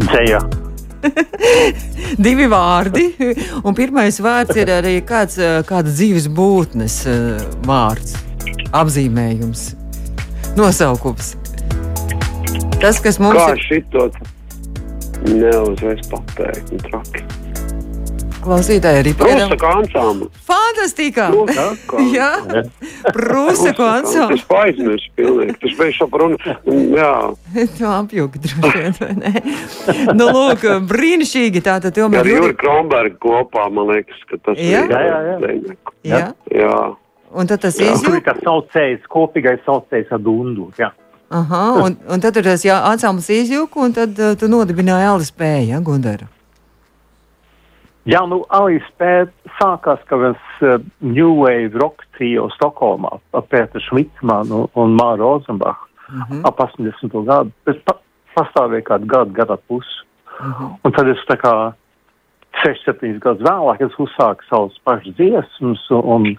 Dzēja. 0.01 0.41
Divi 2.25 2.47
vārdi, 2.51 3.07
un 3.62 3.77
pirmais 3.77 4.19
vārds 4.23 4.59
ir 4.61 4.73
arī 4.73 4.97
kāds, 5.07 5.38
eh, 5.41 5.61
kāda 5.69 5.91
dzīves 5.91 6.29
būtnes 6.33 6.99
eh, 7.11 7.45
vārds, 7.67 8.17
apzīmējums, 8.77 9.65
nosaukums. 10.59 11.35
Tas, 12.83 12.99
kas 13.03 13.21
mums 13.23 13.38
Kā 13.38 13.53
ir 13.55 13.65
šito 13.69 14.09
neuzreiz 15.29 16.03
pateikt, 16.11 16.75
traki. 16.88 17.27
Klausītāji, 18.45 19.01
arī 19.03 19.13
piedāvā. 19.19 19.57
kā 19.61 19.71
ansambli. 19.81 20.29
Fantastika! 20.49 21.29
Jā, 22.17 22.31
Prūsa 23.15 23.73
Tas 23.73 23.77
konsola. 23.79 24.39
aizmirst 24.63 25.11
pilnīgi. 25.19 25.57
Tas 25.63 25.77
bija 25.79 25.97
šobrīd, 25.99 26.49
jā. 26.97 27.13
Tu 27.79 27.87
apjuki 27.99 28.43
droši 28.47 28.73
vien, 28.79 28.97
vai 29.01 29.13
ne? 29.21 29.33
Nu, 30.19 30.29
lūk, 30.35 30.67
brīnišķīgi. 30.91 31.63
Tā 31.65 31.79
tad 31.85 31.93
Ar 31.93 31.97
tomēr 32.01 32.27
Juri 32.29 32.39
Juri. 32.51 32.59
Krombergu 32.63 33.19
kopā, 33.23 33.69
man 33.73 33.93
liekas, 33.95 34.21
ka 34.31 34.41
tas 34.49 34.59
Jā? 34.61 34.83
ir. 34.87 34.93
Jā, 34.93 35.05
jā, 35.07 35.21
jā. 35.29 35.77
Jā. 36.13 36.25
Jā. 36.63 36.81
Un 37.33 37.49
tad 37.49 37.63
tas 37.65 37.79
Jā. 37.81 37.95
Tur 38.05 38.19
ir 38.19 38.25
tas 38.27 38.43
saucējs, 38.45 39.07
kopīgais 39.09 39.63
saucējs 39.65 40.11
ar 40.13 40.21
dundu. 40.21 40.69
Jā. 40.79 40.91
Aha, 41.33 41.61
un, 41.81 41.95
un 42.13 42.21
tad 42.21 42.35
tur 42.37 42.45
tas 42.45 42.61
jā, 42.61 42.75
ansamblis 42.91 43.31
izjūka, 43.33 43.81
un 43.81 43.95
tad 43.97 44.19
uh, 44.21 44.35
tu 44.37 44.51
nodibināji 44.53 45.07
Alis 45.09 45.31
Pēja, 45.33 45.63
ja, 45.71 45.79
Gundara. 45.81 46.27
Jā, 48.05 48.25
nu, 48.27 48.41
Alīs 48.51 48.87
pēc 48.99 49.31
sākās, 49.61 50.01
ka 50.11 50.17
mēs 50.19 50.41
uh, 50.67 50.79
New 51.01 51.37
Wave 51.38 51.79
rock 51.79 52.03
trio 52.17 52.49
Stokholmā 52.57 53.21
ar 53.33 53.45
Pēteru 53.53 53.83
Šmitsmanu 53.88 54.69
un 54.75 54.97
Māru 54.99 55.23
Rozenbachu 55.23 55.88
Mhm. 56.12 56.43
ap 56.45 56.59
80. 56.61 57.25
gadu. 57.25 57.53
Es 57.67 57.77
pa, 57.87 57.95
pastāvēju 58.37 58.85
kādu 58.85 59.07
gadu, 59.07 59.33
gadu 59.33 59.57
pusi. 59.69 60.03
Mhm. 60.41 60.67
Un 60.85 60.93
tad 60.93 61.09
es 61.09 61.23
tā 61.29 61.37
kā 61.41 61.75
6-7 62.65 63.19
gadus 63.21 63.43
vēlāk 63.47 63.81
es 63.81 63.95
uzsāku 63.97 64.45
savus 64.51 64.77
pašus 64.85 65.15
dziesmas, 65.17 65.87
un 65.91 66.37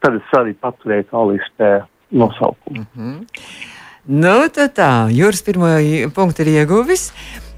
tad 0.00 0.14
es 0.18 0.34
arī 0.36 0.54
paturēju 0.54 1.08
Alīs 1.12 1.48
pēc 1.58 1.86
nosaukumu. 2.12 2.86
Nu, 4.08 4.48
tad 4.52 4.74
tā, 4.74 5.08
Juris 5.14 5.42
pirmo 5.46 5.70
punktu 6.12 6.42
ir 6.44 6.66
ieguvis. 6.66 7.12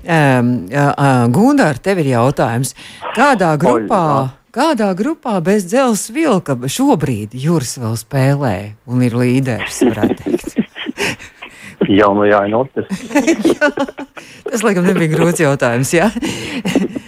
Um, 0.05 0.49
uh, 0.69 1.27
Gundār, 1.33 1.79
tev 1.81 2.03
ir 2.03 2.11
jautājums, 2.13 2.75
kādā 3.17 3.55
grupā, 3.57 4.35
kādā 4.53 4.91
grupā 4.99 5.39
bez 5.45 5.65
dzelzs 5.71 6.11
vilka 6.13 6.59
šobrīd 6.69 7.33
Juris 7.33 7.79
vēl 7.81 7.97
spēlē 7.97 8.57
un 8.85 9.07
ir 9.07 9.17
līderis, 9.17 9.81
varētu 9.89 10.19
teikt? 10.21 10.61
Jaunajā 11.99 12.43
notis. 12.53 12.89
Tas, 14.51 14.63
laikam, 14.65 14.85
nebija 14.87 15.11
grūts 15.17 15.41
jautājums, 15.43 15.95
jā? 15.97 16.11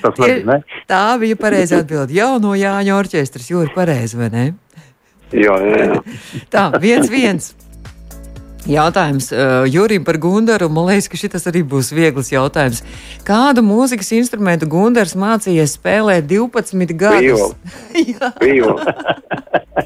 Tas 0.00 0.16
nebija, 0.20 0.40
ne? 0.48 0.80
Tā 0.88 1.02
bija 1.20 1.36
pareiza 1.40 1.82
atbilde. 1.82 2.16
Jauno 2.16 2.54
Jāņa 2.56 2.96
orķestris, 2.96 3.52
Jūri, 3.52 3.72
pareizi, 3.76 4.18
vai 4.20 4.30
ne? 4.32 4.46
Jā, 5.34 5.54
jā, 5.60 5.78
jā. 5.84 6.00
Tā, 6.52 6.68
viens, 6.80 7.12
viens. 7.12 7.52
Jautājums 8.66 9.28
uh, 9.30 9.62
Jurim 9.70 10.04
par 10.06 10.18
Gundaru. 10.18 10.66
Man 10.72 10.88
liekas, 10.90 11.06
ka 11.10 11.18
šis 11.20 11.46
arī 11.46 11.62
būs 11.66 11.92
viegls 11.94 12.32
jautājums. 12.32 12.82
Kādu 13.26 13.62
mūzikas 13.62 14.10
instrumentu 14.18 14.66
Gundars 14.70 15.14
mācījies 15.18 15.76
spēlēt 15.78 16.26
12 16.30 16.96
gadus? 16.98 17.54
Jā. 18.10 18.32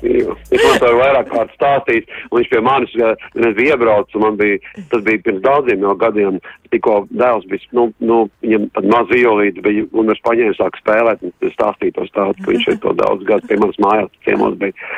To 0.01 0.89
jau 0.89 0.97
vairāk 0.97 1.29
kārt 1.29 1.53
stāstījis, 1.57 2.07
un 2.31 2.39
viņš 2.39 2.51
pie 2.53 2.61
manis 2.65 2.93
eh, 2.97 3.25
bija 3.57 3.75
iebraucis, 3.75 4.17
un 4.17 4.25
man 4.25 4.39
bija, 4.39 4.61
tas 4.93 5.03
bija 5.05 5.21
pirms 5.27 5.43
daudziem 5.45 5.85
jau 5.85 5.95
gadiem, 6.01 6.39
tikko 6.73 6.95
dēls 7.11 7.45
bija, 7.51 7.67
nu, 7.77 7.89
nu 8.01 8.21
viņam 8.45 8.69
tad 8.77 8.89
maz 8.93 9.11
violīti 9.11 9.65
bija, 9.65 9.87
un 10.01 10.15
es 10.15 10.23
paņēmu 10.25 10.57
sāku 10.57 10.81
spēlēt, 10.81 11.25
un 11.27 11.35
es 11.47 11.57
stāstīju 11.57 11.97
to 11.99 12.07
stāstu, 12.09 12.45
ka 12.45 12.55
viņš 12.55 12.71
ir 12.73 12.79
to 12.85 12.95
daudz 13.03 13.27
gadu 13.29 13.51
pie 13.51 13.59
manas 13.61 13.81
mājās 13.83 14.15
ciemos 14.27 14.57
bija, 14.63 14.89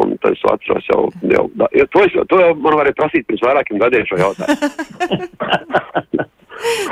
un 0.00 0.16
tad 0.24 0.34
es 0.34 0.44
atceros 0.50 0.90
jau, 0.90 1.02
jau, 1.34 1.44
ja, 1.76 1.86
to, 1.92 2.04
es, 2.08 2.18
to 2.32 2.40
jau 2.42 2.50
man 2.58 2.78
varēja 2.80 2.98
prasīt 2.98 3.27
pirms 3.28 3.44
vairākiem 3.44 3.78
gadiem 3.84 4.08
šo 4.08 4.20
jautājumu. 4.24 4.56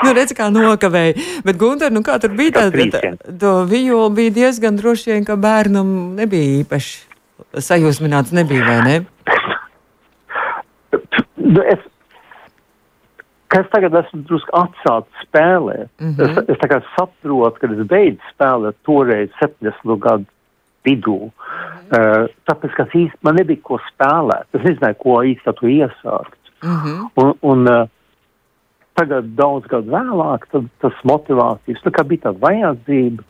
Nu, 0.04 0.12
redz, 0.14 0.30
kā 0.36 0.46
nokavēja. 0.52 1.16
Bet, 1.42 1.58
Gunter, 1.58 1.90
nu 1.90 2.02
kā 2.06 2.20
tur 2.22 2.36
bija? 2.38 2.52
Tā, 2.54 2.62
tā, 2.68 2.74
trīsiem. 2.76 3.16
to 3.40 3.52
vijoli 3.66 4.14
bija 4.20 4.34
diezgan 4.36 4.78
droši 4.78 5.10
vien, 5.10 5.26
ka 5.26 5.34
bērnam 5.40 5.88
nebija 6.18 6.60
īpaši 6.60 7.64
sajūsmināts 7.66 8.34
nebija, 8.36 8.62
vai 8.66 8.78
ne? 8.86 8.96
Nu, 11.40 11.62
es, 11.62 11.82
ka 13.52 13.64
es 13.64 13.68
tagad 13.74 13.98
esmu 14.02 14.22
drusku 14.28 14.54
atsācis 14.58 15.26
spēlēt. 15.26 15.90
Mm 15.98 16.14
-hmm. 16.14 16.30
Es, 16.30 16.54
es 16.54 16.62
tagad 16.62 16.86
saprotu, 16.94 17.60
ka 17.60 17.72
es 17.72 17.86
beidzu 17.90 18.32
spēlēt 18.34 18.78
toreiz 18.86 19.30
70 19.42 19.98
gadu 20.06 20.26
vidū. 20.86 21.18
Uh, 21.26 22.26
tāpēc, 22.48 22.72
ka 22.78 22.88
īsti 22.88 23.22
man 23.26 23.38
nebija 23.38 23.62
ko 23.62 23.78
spēlēt. 23.90 24.48
Es 24.56 24.64
nezināju, 24.64 24.98
ko 25.02 25.20
īsti 25.32 25.54
tu 25.58 25.70
iesākt. 25.70 26.40
Mm 26.64 26.78
-hmm. 26.82 27.06
Un, 27.22 27.34
un 27.42 27.68
uh, 27.68 27.88
tagad 28.96 29.28
daudz 29.36 29.68
gadu 29.70 29.92
vēlāk, 29.92 30.48
tad 30.52 30.68
tas 30.80 31.04
motivācijas, 31.04 31.82
tā 31.84 31.92
kā 31.94 32.04
bija 32.08 32.28
tāda 32.28 32.42
vajadzība, 32.46 33.22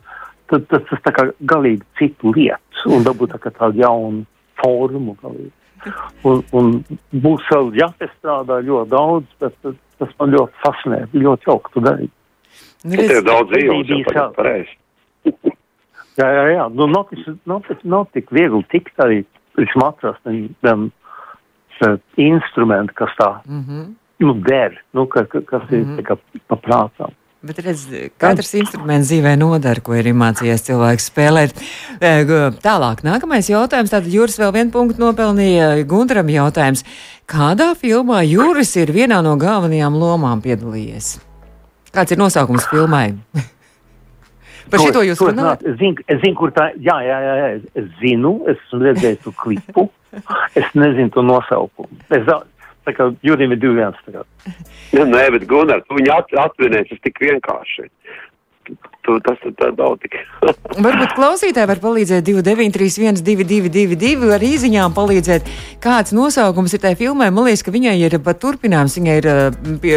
tad 0.51 0.67
tas, 0.71 0.83
tas 0.89 1.03
tā 1.05 1.13
kā 1.15 1.27
galīgi 1.53 1.83
citu 1.99 2.33
lietu 2.37 2.93
un 2.95 3.03
dabūt 3.03 3.35
tā 3.35 3.51
tādu 3.51 3.83
jaunu 3.83 4.25
formu 4.61 5.17
galīgi. 5.21 5.51
Un, 6.27 6.41
un 6.57 6.71
būs 7.11 7.45
vēl 7.51 7.71
jāpiestrādā 7.77 8.61
ļoti 8.65 8.89
daudz, 8.91 9.27
bet 9.39 9.53
tas, 9.61 9.75
tas 10.01 10.15
man 10.19 10.33
ļoti 10.35 10.63
fascinē, 10.63 11.01
ļoti 11.13 11.51
jauki 11.51 11.73
tu 11.73 11.83
darīt. 11.85 12.13
Nu, 12.83 12.95
tas 12.95 13.13
ir 13.19 13.23
daudz 13.27 13.53
dzīvos, 13.53 13.93
jau 14.15 14.27
pareizi. 14.37 14.75
Jā, 16.17 16.27
jā, 16.27 16.45
jā. 16.55 16.67
Nu, 16.73 16.87
nav, 16.91 17.11
nav, 17.49 17.67
nav 17.83 18.07
tik 18.13 18.31
viegli 18.35 18.63
tikt 18.73 19.03
arī 19.03 19.23
līdz 19.57 19.77
atrast 19.85 20.25
tam 20.65 20.89
instrumentu, 22.17 22.93
kas 22.97 23.13
tā 23.19 23.31
mm 23.45 23.63
-hmm. 23.63 23.85
nu, 24.19 24.33
der, 24.33 24.83
nu, 24.93 25.05
ka, 25.05 25.25
ka, 25.25 25.41
kas 25.41 25.63
mm 25.63 25.69
-hmm. 25.69 25.79
ir 25.79 25.85
mhm. 25.85 25.99
kā 25.99 26.17
paprātām. 26.49 27.13
Bet 27.41 27.59
redz, 27.59 27.85
katrs 28.17 28.53
instruments 28.53 29.11
dzīvē 29.11 29.35
nodara, 29.37 29.81
ko 29.81 29.93
ir 29.93 30.07
iemācījies 30.09 30.63
cilvēks 30.67 31.11
spēlēt. 31.11 31.51
E, 32.01 32.23
tālāk, 32.65 33.03
nākamais 33.05 33.49
jautājums. 33.49 33.93
Tātad 33.93 34.09
Jūras 34.09 34.39
vēl 34.41 34.53
vienu 34.53 34.71
punktu 34.71 35.03
nopelnīja 35.03 35.85
Gunteram 35.85 36.29
jautājums. 36.33 36.83
Kādā 37.29 37.75
filmā 37.75 38.23
Jūras 38.25 38.75
ir 38.81 38.91
vienā 38.91 39.21
no 39.21 39.35
galvenajām 39.37 39.93
lomām 39.93 40.41
piedalījies? 40.41 41.19
Kāds 41.93 42.11
ir 42.11 42.17
nosaukums 42.17 42.67
filmai? 42.73 43.13
Par 44.71 44.83
šito 44.83 45.03
jūs 45.05 45.23
runājat? 45.23 45.63
Es 45.63 45.77
zinu, 45.79 46.03
es 46.07 46.21
zinu, 46.23 46.35
kur 46.39 46.53
tā, 46.55 46.69
jā, 46.83 46.97
jā, 47.05 47.17
jā, 47.23 47.35
jā, 47.41 47.49
es 47.81 47.89
zinu, 48.01 48.33
es 48.49 48.59
esmu 48.59 48.83
redzējis 48.83 49.23
to 49.25 49.33
klipu, 49.39 49.87
es 50.59 50.71
nezinu 50.77 51.13
to 51.15 51.23
nosaukumu. 51.25 52.01
Es, 52.15 52.27
tā 52.87 52.95
kā 52.95 53.09
jūrim 53.25 53.55
ir 53.55 53.61
divi 53.61 53.79
viens 53.81 53.99
tagad. 54.05 54.27
Nē, 54.95 55.23
bet 55.35 55.47
Gunār, 55.49 55.83
tu 55.87 55.97
viņu 55.99 56.13
at, 56.15 56.33
atvinēsi, 56.47 56.95
tas 56.95 57.03
tik 57.07 57.23
vienkārši 57.23 57.89
tu, 59.05 59.17
tas 59.23 59.39
tā 59.59 59.69
nav 59.77 59.95
tik. 60.03 60.17
Varbūt 60.85 61.15
klausītāji 61.17 61.69
var 61.69 61.81
palīdzēt 61.83 62.25
2931, 62.27 63.21
222, 63.25 64.31
ar 64.35 64.45
īsiņām 64.47 64.95
palīdzēt. 64.97 65.49
Kāds 65.83 66.13
nosaukums 66.15 66.75
ir 66.75 66.83
tajā 66.83 66.99
filmai? 66.99 67.29
Man 67.33 67.47
liekas, 67.47 67.63
ka 67.65 67.73
viņai 67.75 67.95
ir 68.01 68.17
pat 68.25 68.41
turpinājums. 68.43 68.97
Viņai 68.99 69.17
ir 69.21 69.29
pie, 69.83 69.95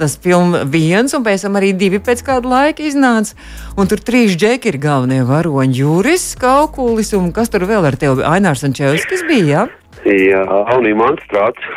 tas 0.00 0.16
filma 0.22 0.64
viens, 0.64 1.14
un 1.16 1.26
pēc 1.26 1.46
tam 1.46 1.60
arī 1.60 1.72
divi 1.76 2.00
pēc 2.02 2.24
kāda 2.26 2.52
laika 2.52 2.86
iznāca. 2.86 3.36
Un 3.76 3.90
tur 3.90 4.02
trīs 4.02 4.36
džeki 4.38 4.72
ir 4.72 4.80
galvenie 4.82 5.22
varoņi. 5.28 5.80
Juris, 5.82 6.30
Kaukulis 6.40 7.12
un 7.18 7.32
kas 7.36 7.52
tur 7.52 7.68
vēl 7.68 7.86
ar 7.86 7.98
tevi? 8.00 8.24
Ainārs 8.26 8.64
Ančevskis 8.66 9.26
bija, 9.28 9.46
jā? 9.46 9.66
Jā, 10.06 10.42
Aunī 10.72 10.92
Manstrāts. 10.96 11.72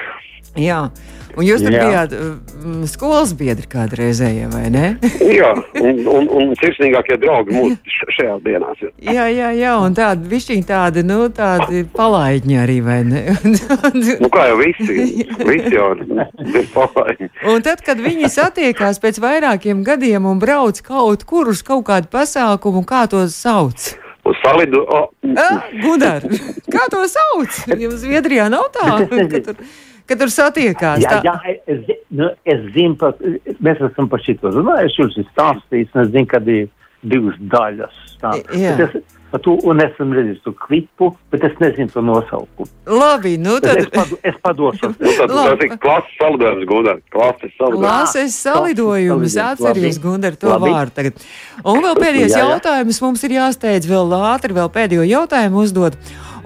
Jā. 0.60 0.88
Un 1.38 1.46
jūs 1.46 1.62
tur 1.64 1.74
Jā. 1.74 1.84
bijāt 1.86 2.14
mm, 2.16 2.82
skolas 2.90 3.34
biedri 3.38 3.68
kādreizējie, 3.70 4.48
vai 4.52 4.66
ne? 4.74 4.86
jā, 5.40 5.52
un, 5.86 6.02
un, 6.10 6.30
un 6.36 6.52
sirsnīgākie 6.60 7.20
draugi 7.22 7.56
mūsu 7.56 8.14
šajās 8.18 8.42
dienās. 8.46 8.84
Jā, 9.04 9.28
jā, 9.34 9.52
jā, 9.58 9.76
un 9.84 9.96
tādi 9.98 10.30
višķiņi 10.34 10.68
tādi, 10.70 11.06
nu, 11.08 11.22
tādi 11.36 11.86
palaidņi 11.96 12.60
arī, 12.64 12.80
vai 12.86 13.00
ne? 13.08 13.24
nu, 14.24 14.32
kā 14.34 14.50
jau 14.52 14.60
visi, 14.64 15.00
visi 15.46 15.74
jau 15.76 15.94
ir 15.96 16.70
palaidņi. 16.76 17.32
Un 17.54 17.66
tad, 17.66 17.84
kad 17.86 18.02
viņi 18.04 18.32
satiekās 18.34 19.02
pēc 19.04 19.22
vairākiem 19.24 19.86
gadiem 19.88 20.28
un 20.30 20.42
brauc 20.42 20.82
kaut 20.86 21.26
kur 21.30 21.54
uz 21.54 21.64
kaut 21.66 21.88
kādu 21.90 22.12
pasākumu, 22.12 22.86
kā 22.88 23.06
to 23.12 23.26
sauc? 23.32 23.92
Salidu. 24.44 24.84
Oh. 24.94 25.08
Gudar, 25.82 26.26
kā 26.70 26.86
to 26.92 27.02
sauc? 27.10 27.56
Jums 27.72 28.04
Zviedrijā 28.04 28.46
nav 28.52 28.68
tā? 28.76 29.00
Kad 30.10 30.24
tur 30.24 30.34
satiekās. 30.34 31.06
Jā, 31.06 31.22
jā 31.26 31.38
es, 31.70 31.86
nu, 32.10 32.32
es 32.50 32.66
zinu, 32.76 32.98
pat, 33.00 33.22
mēs 33.64 33.82
esam 33.92 34.10
par 34.12 34.24
šito 34.26 34.52
runājuši, 34.56 35.02
jūs 35.04 35.16
esat 35.16 35.32
stāstījis, 35.36 35.96
es 36.04 36.12
zinu, 36.16 36.30
kad 36.34 36.52
ir 36.52 36.68
divas 37.06 37.40
daļas. 37.52 38.04
Tā. 38.20 38.34
Es, 38.52 39.00
tu, 39.46 39.54
un 39.70 39.80
esmu 39.84 40.16
redzējis 40.18 40.42
to 40.44 40.52
klipu, 40.58 41.12
bet 41.32 41.44
es 41.48 41.54
nezinu 41.62 41.92
to 41.94 42.02
nosaukumu. 42.04 42.68
Labi, 42.90 43.36
nu 43.40 43.60
tad. 43.64 43.80
Es, 43.80 43.90
padu, 43.94 44.18
es 44.26 44.40
padošu. 44.44 44.90
nu, 45.00 45.12
tad 45.20 45.34
tas 45.36 45.64
ir 45.66 45.76
klases 45.80 46.16
salidojums, 46.20 46.66
Gundar. 46.70 47.02
Klases 47.14 47.54
salidojums. 47.56 47.86
Klases 47.86 48.40
salidojums, 48.44 49.38
atceries, 49.46 50.02
Gundar, 50.04 50.40
to 50.40 50.50
Labi. 50.52 50.74
vārdu 50.74 50.98
tagad. 50.98 51.22
Un 51.64 51.84
vēl 51.86 52.02
pēdējais 52.02 52.34
jā, 52.34 52.42
jā. 52.42 52.50
jautājums 52.56 53.04
mums 53.06 53.28
ir 53.28 53.38
jāsteidz 53.38 53.88
vēl 53.90 54.18
ātri, 54.20 54.58
vēl 54.58 54.74
pēdējo 54.76 55.08
jautājumu 55.14 55.64
uzdot. 55.64 56.00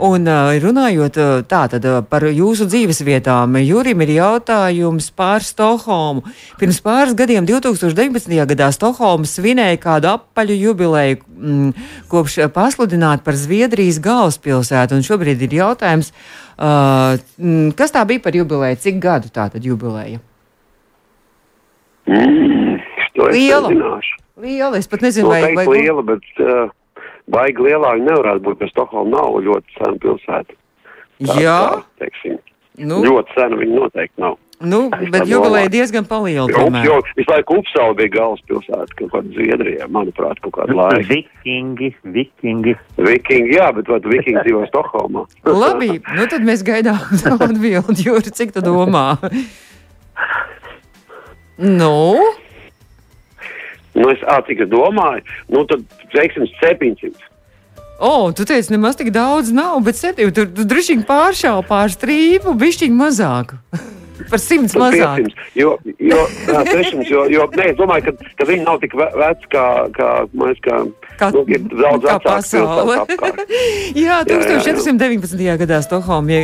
Un 0.04 0.28
runājot 0.60 1.16
tātad 1.48 1.86
par 2.12 2.26
jūsu 2.28 2.66
dzīves 2.68 2.98
vietām, 3.08 3.56
Jurim 3.64 4.02
ir 4.04 4.10
jautājums 4.18 5.08
par 5.16 5.46
Stokholmu. 5.48 6.26
Pirms 6.60 6.82
pāris 6.84 7.16
gadiem, 7.16 7.48
2019. 7.48 8.34
gadā, 8.50 8.68
Stokholma 8.76 9.30
svinēja 9.30 9.80
kādu 9.80 10.10
apaļu 10.12 10.58
jubileju, 10.60 11.22
m, 11.24 11.54
mm, 11.54 11.88
kopš 12.12 12.36
pasludināt 12.52 13.24
par 13.24 13.40
Zviedrijas 13.40 14.02
galvaspilsētu. 14.04 15.00
Un 15.00 15.08
šobrīd 15.08 15.48
ir 15.48 15.56
jautājums, 15.62 16.12
uh, 16.58 17.16
kas 17.80 17.96
tā 17.96 18.04
bija 18.10 18.26
par 18.28 18.36
jubileju, 18.36 18.84
cik 18.84 19.00
gadu 19.00 19.32
tā 19.32 19.48
tad 19.56 19.64
jubileja? 19.64 20.20
Mm, 22.12 22.80
liela. 23.32 24.00
Liela, 24.36 24.76
es 24.76 24.92
pat 24.92 25.06
nezinu, 25.06 25.32
vai, 25.32 25.54
vai 25.56 25.70
liela, 25.72 26.04
bet. 26.04 26.28
Uh 26.44 26.68
baigi 27.32 27.68
lielāka 27.68 28.04
nevarētu 28.04 28.46
būt, 28.48 28.64
jo 28.64 28.72
Stokholma 28.72 29.18
nav 29.18 29.38
ļoti 29.46 29.78
sena 29.78 30.00
pilsēta. 30.04 30.58
Tā, 31.24 31.36
Jā. 31.40 31.60
Tā, 31.60 31.84
teiksim, 32.04 32.40
nu. 32.84 33.04
Ļoti 33.06 33.38
sena 33.38 33.60
viņa 33.60 33.80
noteikti 33.80 34.24
nav. 34.24 34.40
Nu, 34.64 34.88
es 34.96 35.10
bet 35.12 35.28
jubileja 35.28 35.68
diezgan 35.68 36.06
paliela. 36.08 36.48
Jo, 36.48 36.68
jo 36.86 37.00
visu 37.18 37.32
laiku 37.34 37.58
Upsala 37.60 37.96
bija 38.00 38.14
galvaspilsēta 38.14 38.96
kaut 39.00 39.10
kāda 39.12 39.34
Zviedrijā, 39.36 39.88
manuprāt, 39.92 40.40
kaut 40.44 40.56
kāda 40.56 40.78
laika. 40.78 41.04
Vikingi, 41.10 41.90
vikingi. 42.16 42.76
Vikingi, 42.96 43.58
jā, 43.58 43.68
bet 43.76 43.92
vai 43.92 44.00
vikingi 44.06 44.46
dzīvo 44.46 44.64
Stokholmā? 44.70 45.26
Labi, 45.64 45.98
nu 46.16 46.28
tad 46.32 46.48
mēs 46.48 46.64
gaidām 46.64 47.02
atbildi, 47.34 48.08
Jūri, 48.08 48.32
cik 48.40 48.56
tu 48.56 48.64
domā? 48.64 49.18
nu? 51.82 51.98
Nu, 53.94 54.10
es, 54.10 54.24
ā, 54.26 54.40
cik 54.48 54.66
es 54.66 54.72
domāju, 54.72 55.22
nu, 55.54 55.64
tad, 55.70 55.86
teiksim, 56.16 56.48
700. 56.62 57.30
O, 58.04 58.10
oh, 58.10 58.32
tu 58.36 58.44
teici, 58.44 58.74
nemaz 58.74 58.98
tik 59.00 59.14
daudz 59.14 59.54
nav, 59.54 59.78
bet 59.86 59.96
septiņi 59.96 60.34
tur 60.36 60.50
tu 60.50 60.66
vien 60.66 61.04
pāršāva 61.08 61.62
pār 61.68 61.94
strīpu, 61.94 62.56
bišķiņu 62.60 62.98
mazāk. 63.00 63.54
Par 64.32 64.40
simts 64.42 64.76
mazāk. 64.78 65.24
500, 65.26 65.46
jo, 65.58 65.72
jo, 66.00 66.20
jā, 66.48 66.60
300, 66.68 67.06
jo, 67.10 67.24
jo 67.34 67.46
nē, 67.54 67.70
es 67.72 67.78
domāju, 67.78 68.06
ka, 68.08 68.30
ka 68.40 68.48
viņi 68.50 68.66
nav 68.66 68.80
tik 68.82 68.94
veci 68.98 69.50
kā, 69.52 69.64
kā 69.96 70.10
mēs, 70.38 70.62
kā, 70.64 70.80
kā, 71.20 71.30
nu, 71.36 71.44
ir 71.50 71.64
daudz 71.70 72.08
kā 72.08 72.18
pasaule. 72.24 73.00
jā, 74.06 74.20
1419. 74.30 75.38
Jā. 75.44 75.58
gadā 75.62 75.82
Stokholma 75.86 76.40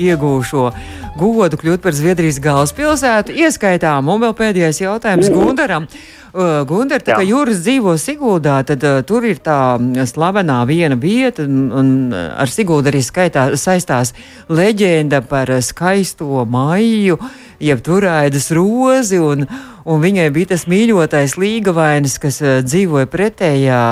iegūša 0.00 0.50
šo 0.50 0.68
godu 1.18 1.58
kļūt 1.60 1.82
par 1.84 1.94
Zviedrijas 1.94 2.40
galvaspilsētu. 2.42 3.34
Ieskaitām, 3.44 4.10
un 4.10 4.22
vēl 4.26 4.36
pēdējais 4.38 4.82
jautājums. 4.82 5.30
Gundaram. 5.32 5.88
Uh, 6.34 6.64
Gunter, 6.66 6.98
tā 6.98 7.14
kā 7.14 7.22
jūras 7.22 7.60
dzīvo 7.62 7.92
Siguldā, 7.94 8.56
tad 8.66 8.82
uh, 8.82 8.96
tur 9.06 9.22
ir 9.22 9.38
tā 9.38 9.76
slavenā 10.10 10.56
viena 10.66 10.96
vieta, 10.98 11.44
un, 11.46 11.68
un 11.70 11.92
ar 12.10 12.50
Siguldu 12.50 12.90
arī 12.90 13.04
skaitā, 13.06 13.44
saistās 13.54 14.10
leģenda 14.50 15.20
par 15.30 15.52
skaisto 15.62 16.42
maiju, 16.50 17.20
jeb 17.62 17.84
turaidas 17.86 18.50
rozi, 18.50 19.22
un, 19.22 19.46
un 19.86 20.02
viņai 20.02 20.26
bija 20.34 20.56
tas 20.56 20.66
mīļotais 20.66 21.36
līgavainis, 21.38 22.18
kas 22.18 22.40
uh, 22.42 22.56
dzīvoja 22.66 23.06
pretējā 23.14 23.84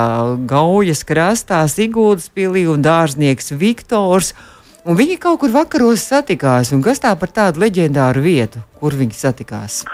gaujas 0.43 1.07
krastā, 1.07 1.63
Siguldas 1.71 2.27
pilī 2.27 2.65
un 2.67 2.83
dārznieks 2.83 3.55
Viktors. 3.55 4.33
Un 4.83 4.97
viņi 4.99 5.15
kaut 5.15 5.39
kur 5.39 5.51
vakaros 5.53 6.01
satikās, 6.09 6.73
un 6.75 6.81
kas 6.83 6.99
tā 6.99 7.13
par 7.15 7.31
tādu 7.31 7.61
leģendāru 7.63 8.19
vietu, 8.25 8.59
kur 8.81 8.91
viņi 8.99 9.15
satikās? 9.15 9.85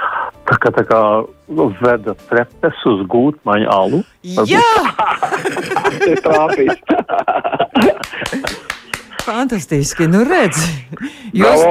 Tā 0.50 0.56
kā, 0.58 0.72
tā 0.74 0.82
kā 0.90 1.02
nu, 1.54 1.68
veda 1.78 2.16
trepes 2.32 2.80
uz 2.90 3.04
gūtmaņa 3.12 3.70
alu. 3.70 4.02
Jā! 4.50 4.66
Tas 5.86 6.08
ir 6.10 6.24
trāpījis. 6.26 6.82
Fantastiski, 9.30 10.08
nu 10.10 10.24
redz. 10.26 10.58
Jūs, 11.38 11.62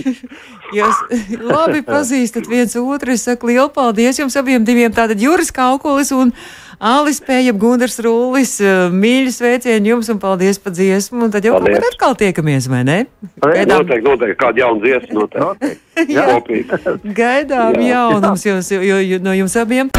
jūs 0.78 1.00
labi 1.40 1.80
pazīstat 1.86 2.50
viens 2.52 2.76
otru. 2.76 3.16
Es 3.16 3.24
saku 3.24 3.48
lielu 3.48 3.70
paldies 3.72 4.20
jums 4.20 4.36
abiem 4.36 4.68
diviem. 4.68 4.92
Tātad 4.92 5.16
Juris 5.24 5.48
Kaukolis 5.56 6.12
un 6.12 6.36
Alis 6.82 7.20
Pējab, 7.22 7.60
Gundars 7.62 8.00
Rūlis, 8.02 8.56
mīļi 8.90 9.30
sveicieni 9.30 9.92
jums 9.92 10.08
un 10.10 10.18
paldies 10.18 10.58
par 10.58 10.74
dziesmu. 10.74 11.28
Un 11.28 11.30
tad 11.30 11.46
jau 11.46 11.54
Paldies. 11.54 11.76
kaut 11.78 11.84
kad 11.84 11.94
atkal 11.94 12.16
tiekamies, 12.18 12.66
vai 12.66 12.80
ne? 12.88 12.96
Gaidām. 13.38 13.84
Noteikti, 13.84 14.08
noteikti, 14.08 14.38
kāda 14.40 14.64
jauna 14.64 14.82
dziesma 14.82 15.20
noteikti. 15.20 15.70
Jā. 16.16 16.26
Kopīgi. 16.32 16.80
Gaidām 17.14 17.78
Jā. 17.78 17.92
jaunums 17.92 18.46
jūs, 18.48 18.72
jo, 18.74 18.98
jo, 18.98 19.22
no 19.22 19.36
jums 19.38 19.54
abiem. 19.62 19.94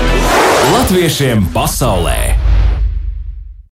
Latviešiem 0.74 1.48
pasaulē! 1.56 2.19